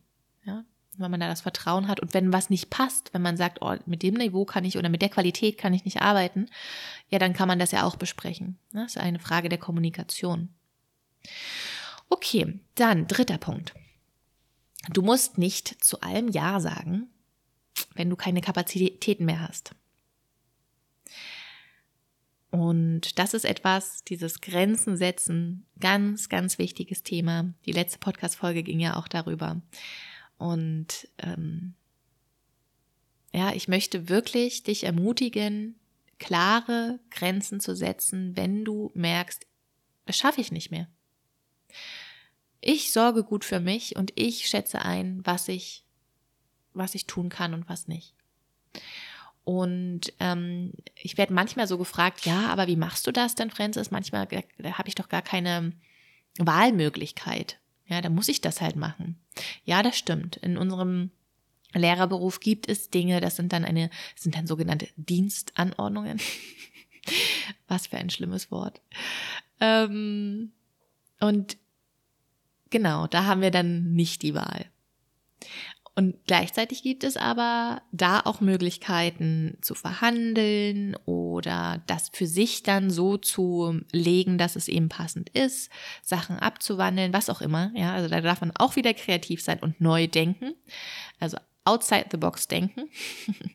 Ja, 0.45 0.65
wenn 0.99 1.11
man 1.11 1.21
da 1.21 1.29
das 1.29 1.41
Vertrauen 1.41 1.89
hat 1.89 2.01
und 2.01 2.15
wenn 2.15 2.33
was 2.33 2.51
nicht 2.51 2.71
passt, 2.71 3.13
wenn 3.15 3.23
man 3.23 3.37
sagt, 3.37 3.63
oh, 3.63 3.75
mit 3.87 4.03
dem 4.03 4.15
Niveau 4.15 4.45
kann 4.45 4.65
ich 4.65 4.77
oder 4.77 4.89
mit 4.89 5.03
der 5.03 5.09
Qualität 5.09 5.59
kann 5.59 5.75
ich 5.75 5.85
nicht 5.85 6.03
arbeiten, 6.03 6.47
ja, 7.09 7.19
dann 7.19 7.33
kann 7.33 7.49
man 7.49 7.59
das 7.59 7.73
ja 7.73 7.85
auch 7.85 7.97
besprechen. 7.97 8.59
Das 8.73 8.97
ist 8.97 8.99
eine 8.99 9.19
Frage 9.19 9.49
der 9.49 9.59
Kommunikation. 9.59 10.51
Okay, 12.09 12.61
dann 12.75 13.07
dritter 13.07 13.39
Punkt. 13.39 13.75
Du 14.91 15.03
musst 15.03 15.39
nicht 15.39 15.83
zu 15.83 16.01
allem 16.01 16.29
Ja 16.29 16.61
sagen, 16.61 17.09
wenn 17.95 18.09
du 18.11 18.17
keine 18.17 18.41
Kapazitäten 18.41 19.25
mehr 19.25 19.41
hast. 19.41 19.75
Und 22.51 23.19
das 23.19 23.35
ist 23.35 23.45
etwas, 23.45 24.05
dieses 24.05 24.41
Grenzen 24.41 24.97
setzen, 24.97 25.67
ganz, 25.79 26.29
ganz 26.29 26.59
wichtiges 26.59 27.03
Thema. 27.03 27.53
Die 27.67 27.73
letzte 27.73 27.99
Podcast-Folge 27.99 28.63
ging 28.63 28.81
ja 28.81 28.97
auch 28.97 29.09
darüber. 29.09 29.61
Und 30.39 31.09
ähm, 31.19 31.75
ja, 33.35 33.53
ich 33.53 33.69
möchte 33.69 34.09
wirklich 34.09 34.63
dich 34.63 34.85
ermutigen, 34.85 35.79
klare 36.19 37.01
Grenzen 37.11 37.61
zu 37.61 37.75
setzen, 37.75 38.37
wenn 38.37 38.65
du 38.65 38.91
merkst, 38.95 39.47
das 40.07 40.17
schaffe 40.17 40.41
ich 40.41 40.53
nicht 40.53 40.71
mehr. 40.71 40.89
Ich 42.61 42.93
sorge 42.93 43.23
gut 43.23 43.45
für 43.45 43.61
mich 43.61 43.97
und 43.97 44.13
ich 44.17 44.49
schätze 44.49 44.83
ein, 44.83 45.21
was 45.25 45.49
ich, 45.49 45.85
was 46.75 46.95
ich 46.95 47.07
tun 47.07 47.29
kann 47.29 47.55
und 47.55 47.69
was 47.69 47.89
nicht. 47.89 48.15
Und 49.45 50.13
ähm, 50.19 50.73
ich 50.97 51.17
werde 51.17 51.33
manchmal 51.33 51.69
so 51.69 51.79
gefragt, 51.79 52.27
ja, 52.27 52.49
aber 52.49 52.67
wie 52.67 52.77
machst 52.77 53.07
du 53.07 53.13
das 53.13 53.37
denn, 53.37 53.51
Francis? 53.51 53.93
Manchmal 53.93 54.27
da, 54.27 54.41
da 54.59 54.79
habe 54.79 54.89
ich 54.89 54.97
doch 54.97 55.09
gar 55.09 55.23
keine 55.23 55.73
Wahlmöglichkeit. 56.39 57.61
Ja, 57.87 58.01
da 58.01 58.09
muss 58.11 58.29
ich 58.29 58.41
das 58.41 58.61
halt 58.61 58.75
machen. 58.75 59.21
Ja, 59.65 59.85
das 59.85 59.97
stimmt. 59.97 60.37
In 60.37 60.59
unserem 60.59 61.13
Lehrerberuf 61.73 62.41
gibt 62.41 62.69
es 62.69 62.91
Dinge, 62.91 63.21
das 63.21 63.37
sind 63.37 63.53
dann 63.53 63.65
eine, 63.65 63.91
sind 64.17 64.35
dann 64.35 64.47
sogenannte 64.47 64.89
Dienstanordnungen. 64.97 66.21
Was 67.69 67.87
für 67.87 67.99
ein 67.99 68.11
schlimmes 68.11 68.51
Wort. 68.51 68.81
Ähm, 69.61 70.53
und 71.21 71.57
genau, 72.77 73.07
da 73.07 73.25
haben 73.25 73.41
wir 73.41 73.51
dann 73.51 73.93
nicht 73.93 74.21
die 74.21 74.35
Wahl. 74.35 74.67
Und 75.95 76.15
gleichzeitig 76.27 76.83
gibt 76.83 77.05
es 77.05 77.17
aber 77.17 77.81
da 77.91 78.21
auch 78.21 78.43
Möglichkeiten 78.43 79.57
zu 79.63 79.75
verhandeln 79.75 80.95
oder 81.07 81.83
das 81.87 82.11
für 82.13 82.27
sich 82.27 82.63
dann 82.63 82.91
so 82.91 83.17
zu 83.17 83.81
legen, 83.93 84.37
dass 84.37 84.57
es 84.57 84.69
eben 84.69 84.91
passend 84.91 85.31
ist, 85.31 85.71
Sachen 86.03 86.39
abzuwandeln, 86.39 87.15
was 87.15 87.31
auch 87.31 87.41
immer. 87.41 87.71
Ja, 87.75 87.95
also 87.95 88.11
da 88.11 88.21
darf 88.21 88.43
man 88.43 88.53
auch 88.57 88.77
wieder 88.77 88.93
kreativ 88.93 89.43
sein 89.43 89.59
und 89.61 89.81
neu 89.81 90.07
denken. 90.07 90.53
Also 91.19 91.39
outside 91.65 92.09
the 92.11 92.19
box 92.19 92.47
denken. 92.47 92.91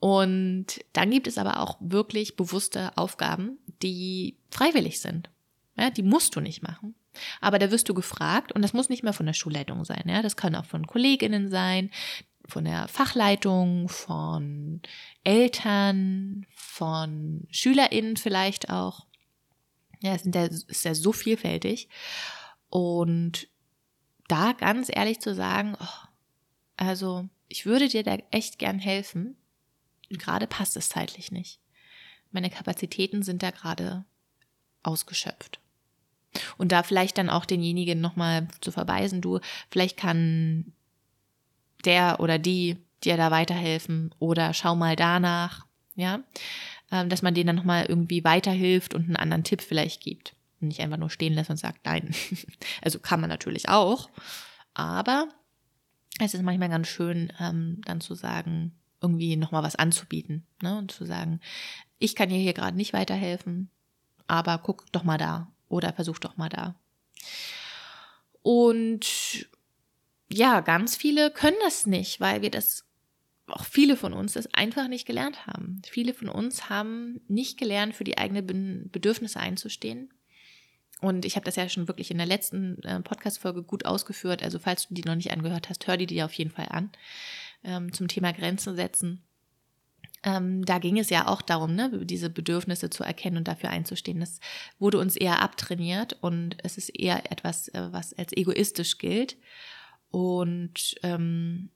Und 0.00 0.84
dann 0.92 1.10
gibt 1.10 1.26
es 1.26 1.38
aber 1.38 1.60
auch 1.60 1.78
wirklich 1.80 2.36
bewusste 2.36 2.94
Aufgaben, 2.98 3.56
die 3.82 4.36
freiwillig 4.50 5.00
sind. 5.00 5.30
Ja, 5.78 5.88
die 5.88 6.02
musst 6.02 6.36
du 6.36 6.40
nicht 6.40 6.62
machen. 6.62 6.94
Aber 7.40 7.58
da 7.58 7.70
wirst 7.70 7.88
du 7.88 7.94
gefragt 7.94 8.52
und 8.52 8.62
das 8.62 8.72
muss 8.72 8.88
nicht 8.88 9.02
mehr 9.02 9.12
von 9.12 9.26
der 9.26 9.32
Schulleitung 9.32 9.84
sein. 9.84 10.04
Ja, 10.06 10.22
das 10.22 10.36
kann 10.36 10.54
auch 10.54 10.64
von 10.64 10.86
Kolleginnen 10.86 11.50
sein, 11.50 11.90
von 12.46 12.64
der 12.64 12.88
Fachleitung, 12.88 13.88
von 13.88 14.82
Eltern, 15.22 16.46
von 16.54 17.46
SchülerInnen 17.50 18.16
vielleicht 18.16 18.70
auch. 18.70 19.06
Ja, 20.00 20.14
es 20.14 20.22
sind 20.22 20.34
ja, 20.34 20.44
ist 20.44 20.84
ja 20.84 20.94
so 20.94 21.12
vielfältig. 21.12 21.88
Und 22.68 23.48
da 24.28 24.52
ganz 24.52 24.90
ehrlich 24.92 25.20
zu 25.20 25.34
sagen, 25.34 25.76
oh, 25.80 26.08
also 26.76 27.28
ich 27.48 27.66
würde 27.66 27.88
dir 27.88 28.02
da 28.02 28.18
echt 28.30 28.58
gern 28.58 28.78
helfen. 28.78 29.36
Gerade 30.10 30.46
passt 30.46 30.76
es 30.76 30.88
zeitlich 30.88 31.30
nicht. 31.32 31.60
Meine 32.30 32.50
Kapazitäten 32.50 33.22
sind 33.22 33.42
da 33.42 33.50
gerade 33.50 34.04
ausgeschöpft. 34.82 35.60
Und 36.58 36.72
da 36.72 36.82
vielleicht 36.82 37.18
dann 37.18 37.30
auch 37.30 37.44
denjenigen 37.44 38.00
nochmal 38.00 38.48
zu 38.60 38.72
verweisen, 38.72 39.20
du, 39.20 39.40
vielleicht 39.70 39.96
kann 39.96 40.72
der 41.84 42.20
oder 42.20 42.38
die 42.38 42.78
dir 43.04 43.16
da 43.16 43.30
weiterhelfen 43.30 44.14
oder 44.18 44.54
schau 44.54 44.74
mal 44.74 44.96
danach, 44.96 45.66
ja, 45.94 46.20
ähm, 46.90 47.08
dass 47.08 47.22
man 47.22 47.34
denen 47.34 47.48
dann 47.48 47.56
nochmal 47.56 47.86
irgendwie 47.86 48.24
weiterhilft 48.24 48.94
und 48.94 49.04
einen 49.04 49.16
anderen 49.16 49.44
Tipp 49.44 49.62
vielleicht 49.62 50.02
gibt. 50.02 50.34
Und 50.60 50.68
nicht 50.68 50.80
einfach 50.80 50.96
nur 50.96 51.10
stehen 51.10 51.34
lässt 51.34 51.50
und 51.50 51.56
sagt, 51.56 51.84
nein. 51.84 52.14
also 52.82 52.98
kann 52.98 53.20
man 53.20 53.28
natürlich 53.28 53.68
auch, 53.68 54.08
aber 54.72 55.28
es 56.20 56.34
ist 56.34 56.42
manchmal 56.42 56.68
ganz 56.68 56.88
schön, 56.88 57.32
ähm, 57.40 57.80
dann 57.84 58.00
zu 58.00 58.14
sagen, 58.14 58.72
irgendwie 59.00 59.36
nochmal 59.36 59.62
was 59.62 59.76
anzubieten 59.76 60.46
ne? 60.62 60.78
und 60.78 60.90
zu 60.90 61.04
sagen, 61.04 61.40
ich 61.98 62.14
kann 62.14 62.28
dir 62.28 62.38
hier 62.38 62.54
gerade 62.54 62.76
nicht 62.76 62.92
weiterhelfen, 62.92 63.70
aber 64.26 64.58
guck 64.58 64.90
doch 64.92 65.04
mal 65.04 65.18
da 65.18 65.53
oder 65.74 65.92
versuch 65.92 66.18
doch 66.18 66.36
mal 66.36 66.48
da. 66.48 66.74
Und 68.42 69.48
ja, 70.30 70.60
ganz 70.60 70.96
viele 70.96 71.30
können 71.30 71.56
das 71.62 71.86
nicht, 71.86 72.20
weil 72.20 72.42
wir 72.42 72.50
das, 72.50 72.84
auch 73.46 73.64
viele 73.64 73.96
von 73.96 74.12
uns 74.12 74.34
das 74.34 74.52
einfach 74.54 74.88
nicht 74.88 75.06
gelernt 75.06 75.46
haben. 75.46 75.82
Viele 75.86 76.14
von 76.14 76.28
uns 76.28 76.68
haben 76.68 77.20
nicht 77.28 77.58
gelernt, 77.58 77.94
für 77.94 78.04
die 78.04 78.18
eigenen 78.18 78.90
Bedürfnisse 78.90 79.40
einzustehen 79.40 80.10
und 81.04 81.24
ich 81.24 81.36
habe 81.36 81.44
das 81.44 81.56
ja 81.56 81.68
schon 81.68 81.86
wirklich 81.86 82.10
in 82.10 82.16
der 82.16 82.26
letzten 82.26 82.82
äh, 82.82 83.00
Podcast-Folge 83.00 83.62
gut 83.62 83.84
ausgeführt. 83.84 84.42
Also 84.42 84.58
falls 84.58 84.88
du 84.88 84.94
die 84.94 85.04
noch 85.04 85.14
nicht 85.14 85.32
angehört 85.32 85.68
hast, 85.68 85.86
hör 85.86 85.98
die 85.98 86.06
dir 86.06 86.24
auf 86.24 86.32
jeden 86.32 86.50
Fall 86.50 86.68
an. 86.70 86.90
Ähm, 87.62 87.92
zum 87.92 88.08
Thema 88.08 88.32
Grenzen 88.32 88.74
setzen. 88.74 89.22
Ähm, 90.24 90.64
da 90.64 90.78
ging 90.78 90.98
es 90.98 91.10
ja 91.10 91.28
auch 91.28 91.42
darum, 91.42 91.74
ne, 91.74 92.00
diese 92.04 92.30
Bedürfnisse 92.30 92.88
zu 92.88 93.04
erkennen 93.04 93.36
und 93.36 93.48
dafür 93.48 93.68
einzustehen. 93.70 94.20
Das 94.20 94.40
wurde 94.78 94.98
uns 94.98 95.16
eher 95.16 95.42
abtrainiert 95.42 96.16
und 96.22 96.56
es 96.64 96.78
ist 96.78 96.88
eher 96.88 97.30
etwas, 97.30 97.68
äh, 97.68 97.88
was 97.92 98.14
als 98.14 98.32
egoistisch 98.32 98.96
gilt. 98.98 99.36
Und 100.10 100.94
ähm, 101.02 101.68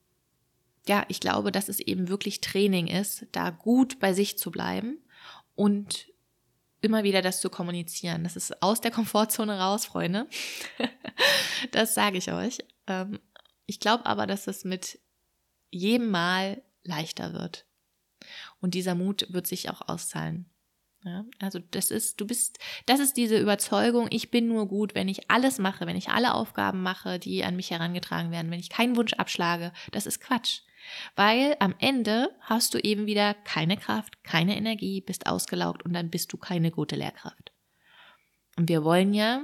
ja, 0.86 1.04
ich 1.08 1.20
glaube, 1.20 1.52
dass 1.52 1.68
es 1.68 1.80
eben 1.80 2.08
wirklich 2.08 2.40
Training 2.40 2.86
ist, 2.86 3.26
da 3.32 3.50
gut 3.50 4.00
bei 4.00 4.14
sich 4.14 4.38
zu 4.38 4.50
bleiben 4.50 4.98
und 5.54 6.08
immer 6.80 7.04
wieder 7.04 7.20
das 7.20 7.40
zu 7.40 7.50
kommunizieren. 7.50 8.24
Das 8.24 8.36
ist 8.36 8.62
aus 8.62 8.80
der 8.80 8.90
Komfortzone 8.90 9.58
raus, 9.58 9.84
Freunde. 9.84 10.26
das 11.72 11.94
sage 11.94 12.16
ich 12.16 12.32
euch. 12.32 12.58
Ähm, 12.86 13.18
ich 13.66 13.80
glaube 13.80 14.06
aber, 14.06 14.26
dass 14.26 14.46
es 14.46 14.64
mit 14.64 14.98
jedem 15.70 16.10
Mal 16.10 16.62
leichter 16.84 17.34
wird. 17.34 17.66
Und 18.60 18.74
dieser 18.74 18.94
Mut 18.94 19.26
wird 19.30 19.46
sich 19.46 19.70
auch 19.70 19.88
auszahlen. 19.88 20.50
Ja, 21.04 21.24
also 21.38 21.60
das 21.60 21.92
ist, 21.92 22.20
du 22.20 22.26
bist, 22.26 22.58
das 22.86 22.98
ist 22.98 23.16
diese 23.16 23.38
Überzeugung, 23.38 24.08
ich 24.10 24.32
bin 24.32 24.48
nur 24.48 24.66
gut, 24.66 24.96
wenn 24.96 25.08
ich 25.08 25.30
alles 25.30 25.58
mache, 25.58 25.86
wenn 25.86 25.96
ich 25.96 26.08
alle 26.08 26.34
Aufgaben 26.34 26.82
mache, 26.82 27.20
die 27.20 27.44
an 27.44 27.54
mich 27.54 27.70
herangetragen 27.70 28.32
werden, 28.32 28.50
wenn 28.50 28.58
ich 28.58 28.68
keinen 28.68 28.96
Wunsch 28.96 29.12
abschlage, 29.12 29.72
das 29.92 30.06
ist 30.06 30.20
Quatsch. 30.20 30.62
Weil 31.14 31.56
am 31.60 31.74
Ende 31.78 32.34
hast 32.40 32.74
du 32.74 32.78
eben 32.78 33.06
wieder 33.06 33.34
keine 33.34 33.76
Kraft, 33.76 34.24
keine 34.24 34.56
Energie, 34.56 35.00
bist 35.00 35.26
ausgelaugt 35.26 35.84
und 35.84 35.92
dann 35.92 36.10
bist 36.10 36.32
du 36.32 36.36
keine 36.36 36.70
gute 36.70 36.96
Lehrkraft. 36.96 37.52
Und 38.56 38.68
wir 38.68 38.82
wollen 38.82 39.14
ja 39.14 39.42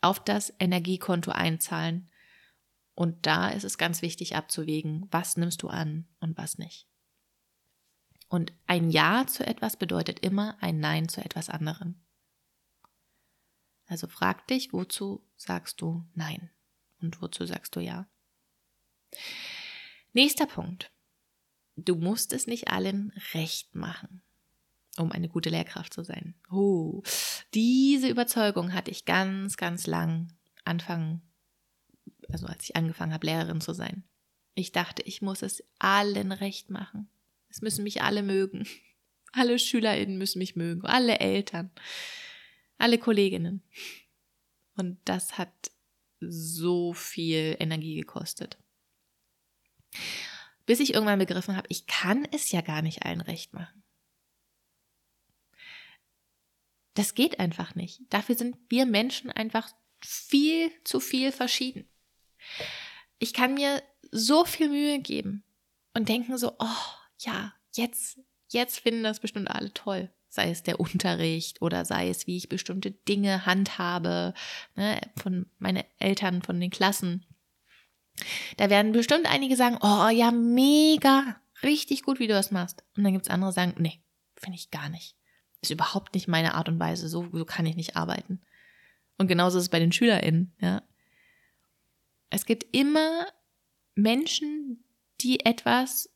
auf 0.00 0.18
das 0.22 0.52
Energiekonto 0.58 1.30
einzahlen. 1.30 2.10
Und 2.94 3.26
da 3.26 3.50
ist 3.50 3.64
es 3.64 3.78
ganz 3.78 4.02
wichtig 4.02 4.34
abzuwägen, 4.36 5.06
was 5.10 5.36
nimmst 5.36 5.62
du 5.62 5.68
an 5.68 6.06
und 6.18 6.36
was 6.36 6.58
nicht. 6.58 6.88
Und 8.28 8.52
ein 8.66 8.90
Ja 8.90 9.26
zu 9.26 9.46
etwas 9.46 9.76
bedeutet 9.76 10.20
immer 10.20 10.56
ein 10.60 10.80
Nein 10.80 11.08
zu 11.08 11.24
etwas 11.24 11.48
anderem. 11.48 11.94
Also 13.86 14.08
frag 14.08 14.46
dich, 14.48 14.72
wozu 14.72 15.24
sagst 15.36 15.80
du 15.80 16.04
Nein 16.14 16.50
und 17.00 17.20
wozu 17.22 17.46
sagst 17.46 17.76
du 17.76 17.80
Ja. 17.80 18.08
Nächster 20.12 20.46
Punkt. 20.46 20.90
Du 21.76 21.94
musst 21.94 22.32
es 22.32 22.46
nicht 22.46 22.68
allen 22.68 23.12
recht 23.34 23.74
machen, 23.74 24.22
um 24.96 25.12
eine 25.12 25.28
gute 25.28 25.50
Lehrkraft 25.50 25.92
zu 25.92 26.02
sein. 26.02 26.34
Oh, 26.50 27.02
diese 27.52 28.08
Überzeugung 28.08 28.72
hatte 28.72 28.90
ich 28.90 29.04
ganz, 29.04 29.56
ganz 29.56 29.86
lang 29.86 30.32
Anfang, 30.64 31.20
also 32.30 32.46
als 32.46 32.64
ich 32.64 32.76
angefangen 32.76 33.12
habe, 33.12 33.26
Lehrerin 33.26 33.60
zu 33.60 33.74
sein. 33.74 34.04
Ich 34.54 34.72
dachte, 34.72 35.02
ich 35.02 35.20
muss 35.20 35.42
es 35.42 35.62
allen 35.78 36.32
recht 36.32 36.70
machen. 36.70 37.10
Es 37.56 37.62
müssen 37.62 37.84
mich 37.84 38.02
alle 38.02 38.22
mögen. 38.22 38.68
Alle 39.32 39.58
SchülerInnen 39.58 40.18
müssen 40.18 40.38
mich 40.38 40.56
mögen. 40.56 40.84
Alle 40.84 41.20
Eltern. 41.20 41.70
Alle 42.76 42.98
Kolleginnen. 42.98 43.62
Und 44.76 44.98
das 45.06 45.38
hat 45.38 45.70
so 46.20 46.92
viel 46.92 47.56
Energie 47.58 47.96
gekostet. 47.96 48.58
Bis 50.66 50.80
ich 50.80 50.92
irgendwann 50.92 51.18
begriffen 51.18 51.56
habe, 51.56 51.66
ich 51.70 51.86
kann 51.86 52.26
es 52.30 52.50
ja 52.50 52.60
gar 52.60 52.82
nicht 52.82 53.04
allen 53.04 53.22
recht 53.22 53.54
machen. 53.54 53.82
Das 56.92 57.14
geht 57.14 57.38
einfach 57.38 57.74
nicht. 57.74 58.02
Dafür 58.10 58.36
sind 58.36 58.56
wir 58.68 58.84
Menschen 58.84 59.30
einfach 59.30 59.70
viel 60.00 60.70
zu 60.84 61.00
viel 61.00 61.32
verschieden. 61.32 61.88
Ich 63.18 63.32
kann 63.32 63.54
mir 63.54 63.82
so 64.10 64.44
viel 64.44 64.68
Mühe 64.68 64.98
geben 64.98 65.42
und 65.94 66.08
denken 66.10 66.36
so, 66.36 66.54
oh 66.58 67.05
ja, 67.20 67.52
jetzt, 67.74 68.18
jetzt 68.48 68.78
finden 68.80 69.02
das 69.02 69.20
bestimmt 69.20 69.50
alle 69.50 69.72
toll. 69.72 70.10
Sei 70.28 70.50
es 70.50 70.62
der 70.62 70.80
Unterricht 70.80 71.62
oder 71.62 71.84
sei 71.84 72.10
es, 72.10 72.26
wie 72.26 72.36
ich 72.36 72.48
bestimmte 72.48 72.90
Dinge 72.90 73.46
handhabe, 73.46 74.34
ne, 74.74 75.00
von 75.16 75.46
meinen 75.58 75.84
Eltern, 75.98 76.42
von 76.42 76.60
den 76.60 76.70
Klassen. 76.70 77.24
Da 78.56 78.70
werden 78.70 78.92
bestimmt 78.92 79.26
einige 79.26 79.56
sagen, 79.56 79.78
oh 79.80 80.08
ja, 80.08 80.30
mega, 80.30 81.40
richtig 81.62 82.02
gut, 82.02 82.18
wie 82.18 82.26
du 82.26 82.34
das 82.34 82.50
machst. 82.50 82.84
Und 82.96 83.04
dann 83.04 83.12
gibt 83.12 83.26
es 83.26 83.30
andere, 83.30 83.50
die 83.50 83.54
sagen, 83.54 83.74
nee, 83.78 84.00
finde 84.36 84.58
ich 84.58 84.70
gar 84.70 84.88
nicht. 84.88 85.16
Ist 85.62 85.70
überhaupt 85.70 86.14
nicht 86.14 86.28
meine 86.28 86.54
Art 86.54 86.68
und 86.68 86.78
Weise, 86.78 87.08
so, 87.08 87.28
so 87.32 87.44
kann 87.44 87.66
ich 87.66 87.76
nicht 87.76 87.96
arbeiten. 87.96 88.40
Und 89.18 89.28
genauso 89.28 89.58
ist 89.58 89.64
es 89.64 89.70
bei 89.70 89.78
den 89.78 89.92
SchülerInnen, 89.92 90.54
ja. 90.60 90.82
Es 92.28 92.44
gibt 92.44 92.66
immer 92.76 93.26
Menschen, 93.94 94.84
die 95.20 95.44
etwas 95.44 96.10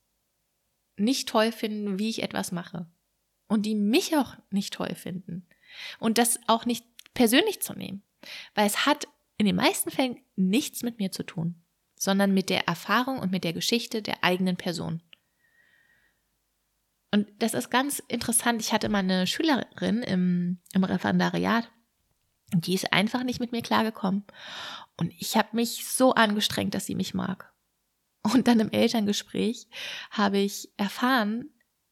nicht 1.00 1.28
toll 1.28 1.52
finden, 1.52 1.98
wie 1.98 2.10
ich 2.10 2.22
etwas 2.22 2.52
mache. 2.52 2.86
Und 3.48 3.66
die 3.66 3.74
mich 3.74 4.16
auch 4.16 4.36
nicht 4.50 4.72
toll 4.72 4.94
finden. 4.94 5.48
Und 5.98 6.18
das 6.18 6.38
auch 6.46 6.66
nicht 6.66 6.84
persönlich 7.14 7.60
zu 7.60 7.74
nehmen. 7.74 8.02
Weil 8.54 8.66
es 8.66 8.86
hat 8.86 9.08
in 9.38 9.46
den 9.46 9.56
meisten 9.56 9.90
Fällen 9.90 10.20
nichts 10.36 10.82
mit 10.82 10.98
mir 10.98 11.10
zu 11.10 11.24
tun 11.24 11.60
sondern 12.00 12.32
mit 12.32 12.48
der 12.48 12.66
Erfahrung 12.66 13.18
und 13.18 13.30
mit 13.30 13.44
der 13.44 13.52
Geschichte 13.52 14.00
der 14.00 14.24
eigenen 14.24 14.56
Person. 14.56 15.02
Und 17.12 17.28
das 17.38 17.52
ist 17.52 17.70
ganz 17.70 17.98
interessant. 18.08 18.62
Ich 18.62 18.72
hatte 18.72 18.88
mal 18.88 19.00
eine 19.00 19.26
Schülerin 19.26 20.02
im, 20.02 20.58
im 20.72 20.84
Referendariat, 20.84 21.70
die 22.54 22.74
ist 22.74 22.92
einfach 22.92 23.22
nicht 23.22 23.38
mit 23.38 23.52
mir 23.52 23.60
klargekommen. 23.60 24.24
Und 24.96 25.12
ich 25.18 25.36
habe 25.36 25.48
mich 25.52 25.86
so 25.86 26.14
angestrengt, 26.14 26.74
dass 26.74 26.86
sie 26.86 26.94
mich 26.94 27.12
mag. 27.12 27.49
Und 28.22 28.48
dann 28.48 28.60
im 28.60 28.70
Elterngespräch 28.70 29.66
habe 30.10 30.38
ich 30.38 30.70
erfahren 30.76 31.48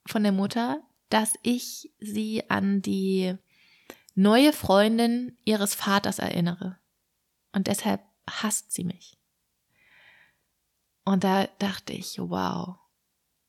von 0.07 0.23
der 0.23 0.33
Mutter, 0.33 0.83
dass 1.09 1.35
ich 1.43 1.93
sie 1.99 2.49
an 2.51 2.83
die 2.83 3.35
neue 4.15 4.53
Freundin 4.53 5.39
ihres 5.45 5.75
Vaters 5.75 6.19
erinnere. 6.19 6.79
Und 7.53 7.67
deshalb 7.67 8.03
hasst 8.29 8.73
sie 8.73 8.85
mich. 8.85 9.19
Und 11.05 11.25
da 11.25 11.47
dachte 11.59 11.95
ich, 11.95 12.19
wow, 12.19 12.77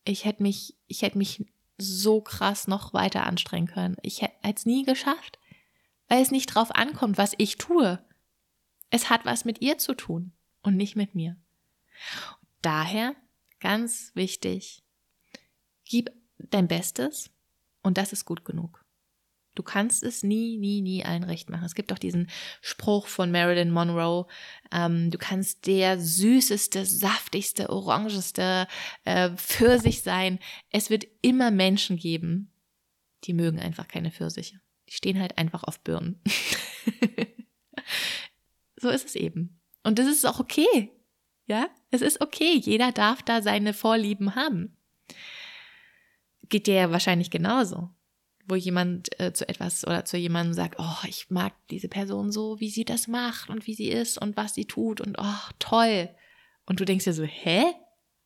ich 0.05 0.23
hätte 0.23 0.43
mich, 0.43 0.77
ich 0.87 1.01
hätte 1.01 1.17
mich 1.17 1.45
so 1.77 2.21
krass 2.21 2.67
noch 2.67 2.93
weiter 2.93 3.25
anstrengen 3.25 3.67
können. 3.67 3.97
Ich 4.01 4.21
hätte 4.21 4.35
es 4.41 4.65
nie 4.65 4.83
geschafft, 4.83 5.39
weil 6.07 6.21
es 6.21 6.31
nicht 6.31 6.47
drauf 6.47 6.73
ankommt, 6.73 7.17
was 7.17 7.33
ich 7.37 7.57
tue. 7.57 8.03
Es 8.89 9.09
hat 9.09 9.25
was 9.25 9.43
mit 9.43 9.61
ihr 9.61 9.77
zu 9.77 9.93
tun 9.93 10.31
und 10.61 10.77
nicht 10.77 10.95
mit 10.95 11.15
mir. 11.15 11.35
Daher 12.61 13.15
ganz 13.59 14.11
wichtig, 14.15 14.83
gib 15.85 16.11
dein 16.37 16.67
Bestes 16.67 17.29
und 17.81 17.97
das 17.97 18.13
ist 18.13 18.25
gut 18.25 18.45
genug. 18.45 18.83
Du 19.55 19.63
kannst 19.63 20.03
es 20.03 20.23
nie, 20.23 20.57
nie, 20.57 20.81
nie 20.81 21.03
allen 21.03 21.23
recht 21.23 21.49
machen. 21.49 21.65
Es 21.65 21.75
gibt 21.75 21.91
auch 21.91 21.99
diesen 21.99 22.29
Spruch 22.61 23.07
von 23.07 23.31
Marilyn 23.31 23.71
Monroe, 23.71 24.25
ähm, 24.71 25.11
du 25.11 25.17
kannst 25.17 25.67
der 25.67 25.99
süßeste, 25.99 26.85
saftigste, 26.85 27.69
orangeste 27.69 28.67
äh, 29.03 29.31
Pfirsich 29.31 30.01
sein. 30.03 30.39
Es 30.69 30.89
wird 30.89 31.07
immer 31.21 31.51
Menschen 31.51 31.97
geben, 31.97 32.53
die 33.25 33.33
mögen 33.33 33.59
einfach 33.59 33.87
keine 33.87 34.11
Pfirsiche. 34.11 34.61
Die 34.87 34.93
stehen 34.93 35.19
halt 35.19 35.37
einfach 35.37 35.63
auf 35.63 35.81
Birnen. 35.81 36.21
so 38.77 38.89
ist 38.89 39.07
es 39.07 39.15
eben. 39.15 39.59
Und 39.83 39.99
das 39.99 40.07
ist 40.07 40.25
auch 40.25 40.39
okay. 40.39 40.91
Ja, 41.49 41.67
es 41.89 42.01
ist 42.01 42.21
okay. 42.21 42.61
Jeder 42.63 42.91
darf 42.91 43.23
da 43.23 43.41
seine 43.41 43.73
Vorlieben 43.73 44.35
haben. 44.35 44.77
Geht 46.47 46.67
dir 46.67 46.75
ja 46.75 46.91
wahrscheinlich 46.91 47.31
genauso. 47.31 47.89
Wo 48.47 48.53
jemand 48.53 49.19
äh, 49.19 49.33
zu 49.33 49.49
etwas 49.49 49.85
oder 49.85 50.05
zu 50.05 50.17
jemandem 50.17 50.53
sagt, 50.53 50.75
oh, 50.77 51.07
ich 51.07 51.31
mag 51.31 51.53
diese 51.71 51.87
Person 51.87 52.31
so, 52.31 52.59
wie 52.59 52.69
sie 52.69 52.85
das 52.85 53.07
macht 53.07 53.49
und 53.49 53.65
wie 53.65 53.73
sie 53.73 53.89
ist 53.89 54.19
und 54.19 54.37
was 54.37 54.53
sie 54.53 54.65
tut 54.65 55.01
und 55.01 55.17
oh, 55.19 55.49
toll. 55.57 56.09
Und 56.67 56.79
du 56.79 56.85
denkst 56.85 57.05
dir 57.05 57.13
so, 57.13 57.23
hä? 57.23 57.65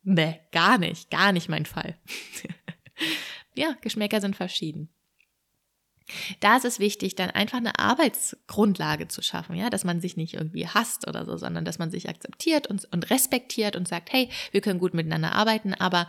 Nee, 0.02 0.40
gar 0.52 0.76
nicht, 0.76 1.10
gar 1.10 1.32
nicht 1.32 1.48
mein 1.48 1.64
Fall. 1.64 1.96
ja, 3.54 3.74
Geschmäcker 3.80 4.20
sind 4.20 4.36
verschieden. 4.36 4.90
Da 6.40 6.56
ist 6.56 6.64
es 6.64 6.78
wichtig, 6.78 7.14
dann 7.14 7.30
einfach 7.30 7.58
eine 7.58 7.78
Arbeitsgrundlage 7.78 9.08
zu 9.08 9.22
schaffen, 9.22 9.56
ja, 9.56 9.70
dass 9.70 9.84
man 9.84 10.00
sich 10.00 10.16
nicht 10.16 10.34
irgendwie 10.34 10.68
hasst 10.68 11.08
oder 11.08 11.24
so, 11.24 11.36
sondern 11.36 11.64
dass 11.64 11.78
man 11.78 11.90
sich 11.90 12.08
akzeptiert 12.08 12.66
und, 12.66 12.86
und 12.92 13.10
respektiert 13.10 13.74
und 13.74 13.88
sagt, 13.88 14.12
hey, 14.12 14.28
wir 14.52 14.60
können 14.60 14.80
gut 14.80 14.94
miteinander 14.94 15.32
arbeiten, 15.32 15.72
aber 15.74 16.06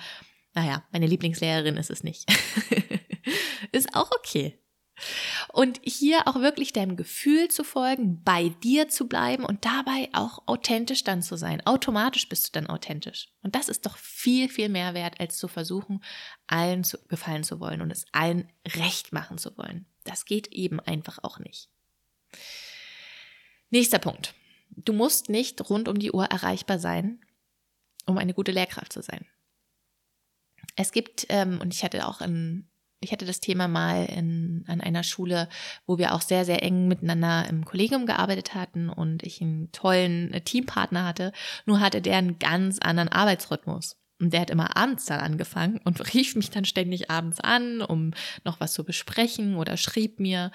naja, 0.54 0.84
meine 0.92 1.08
Lieblingslehrerin 1.08 1.78
ist 1.78 1.90
es 1.90 2.04
nicht. 2.04 2.26
ist 3.72 3.96
auch 3.96 4.12
okay. 4.12 4.60
Und 5.52 5.82
hier 5.84 6.28
auch 6.28 6.36
wirklich 6.36 6.72
deinem 6.72 6.96
Gefühl 6.96 7.50
zu 7.50 7.64
folgen, 7.64 8.24
bei 8.24 8.50
dir 8.64 8.88
zu 8.88 9.08
bleiben 9.08 9.44
und 9.44 9.66
dabei 9.66 10.10
auch 10.14 10.48
authentisch 10.48 11.04
dann 11.04 11.22
zu 11.22 11.36
sein. 11.36 11.66
Automatisch 11.66 12.30
bist 12.30 12.48
du 12.48 12.52
dann 12.54 12.68
authentisch. 12.68 13.30
Und 13.42 13.56
das 13.56 13.68
ist 13.68 13.86
doch 13.86 13.98
viel, 13.98 14.48
viel 14.48 14.70
mehr 14.70 14.94
wert, 14.94 15.20
als 15.20 15.38
zu 15.38 15.48
versuchen, 15.48 16.02
allen 16.48 16.84
zu 16.84 16.98
gefallen 17.08 17.44
zu 17.44 17.60
wollen 17.60 17.82
und 17.82 17.92
es 17.92 18.06
allen 18.12 18.52
recht 18.76 19.14
machen 19.14 19.38
zu 19.38 19.58
wollen. 19.58 19.86
Das 20.04 20.26
geht 20.26 20.48
eben 20.48 20.80
einfach 20.80 21.20
auch 21.24 21.40
nicht. 21.40 21.70
Nächster 23.70 24.00
Punkt. 24.00 24.34
Du 24.70 24.94
musst 24.94 25.30
nicht 25.30 25.70
rund 25.70 25.88
um 25.88 25.98
die 25.98 26.12
Uhr 26.12 26.26
erreichbar 26.26 26.80
sein, 26.80 27.20
um 28.06 28.18
eine 28.18 28.34
gute 28.34 28.52
Lehrkraft 28.52 28.94
zu 28.94 29.02
sein. 29.02 29.26
Es 30.76 30.92
gibt, 30.92 31.26
ähm, 31.30 31.60
und 31.62 31.74
ich 31.74 31.84
hatte 31.84 32.08
auch 32.08 32.22
in 32.22 32.68
ich 33.06 33.12
hatte 33.12 33.26
das 33.26 33.40
Thema 33.40 33.68
mal 33.68 34.06
in, 34.06 34.66
an 34.68 34.82
einer 34.82 35.04
Schule, 35.04 35.48
wo 35.86 35.98
wir 35.98 36.14
auch 36.14 36.22
sehr, 36.22 36.44
sehr 36.44 36.64
eng 36.64 36.88
miteinander 36.88 37.48
im 37.48 37.64
Kollegium 37.64 38.06
gearbeitet 38.06 38.56
hatten 38.56 38.90
und 38.90 39.24
ich 39.24 39.42
einen 39.42 39.72
tollen 39.72 40.34
äh, 40.34 40.42
Teampartner 40.42 41.06
hatte. 41.06 41.32
Nur 41.66 41.80
hatte 41.80 42.02
der 42.02 42.18
einen 42.18 42.40
ganz 42.40 42.80
anderen 42.80 43.10
Arbeitsrhythmus. 43.10 43.98
Und 44.20 44.32
der 44.34 44.42
hat 44.42 44.50
immer 44.50 44.78
abends 44.78 45.06
dann 45.06 45.20
angefangen 45.20 45.80
und 45.84 46.00
rief 46.14 46.36
mich 46.36 46.50
dann 46.50 46.66
ständig 46.66 47.10
abends 47.10 47.40
an, 47.40 47.82
um 47.82 48.12
noch 48.44 48.60
was 48.60 48.74
zu 48.74 48.84
besprechen 48.84 49.56
oder 49.56 49.78
schrieb 49.78 50.20
mir. 50.20 50.52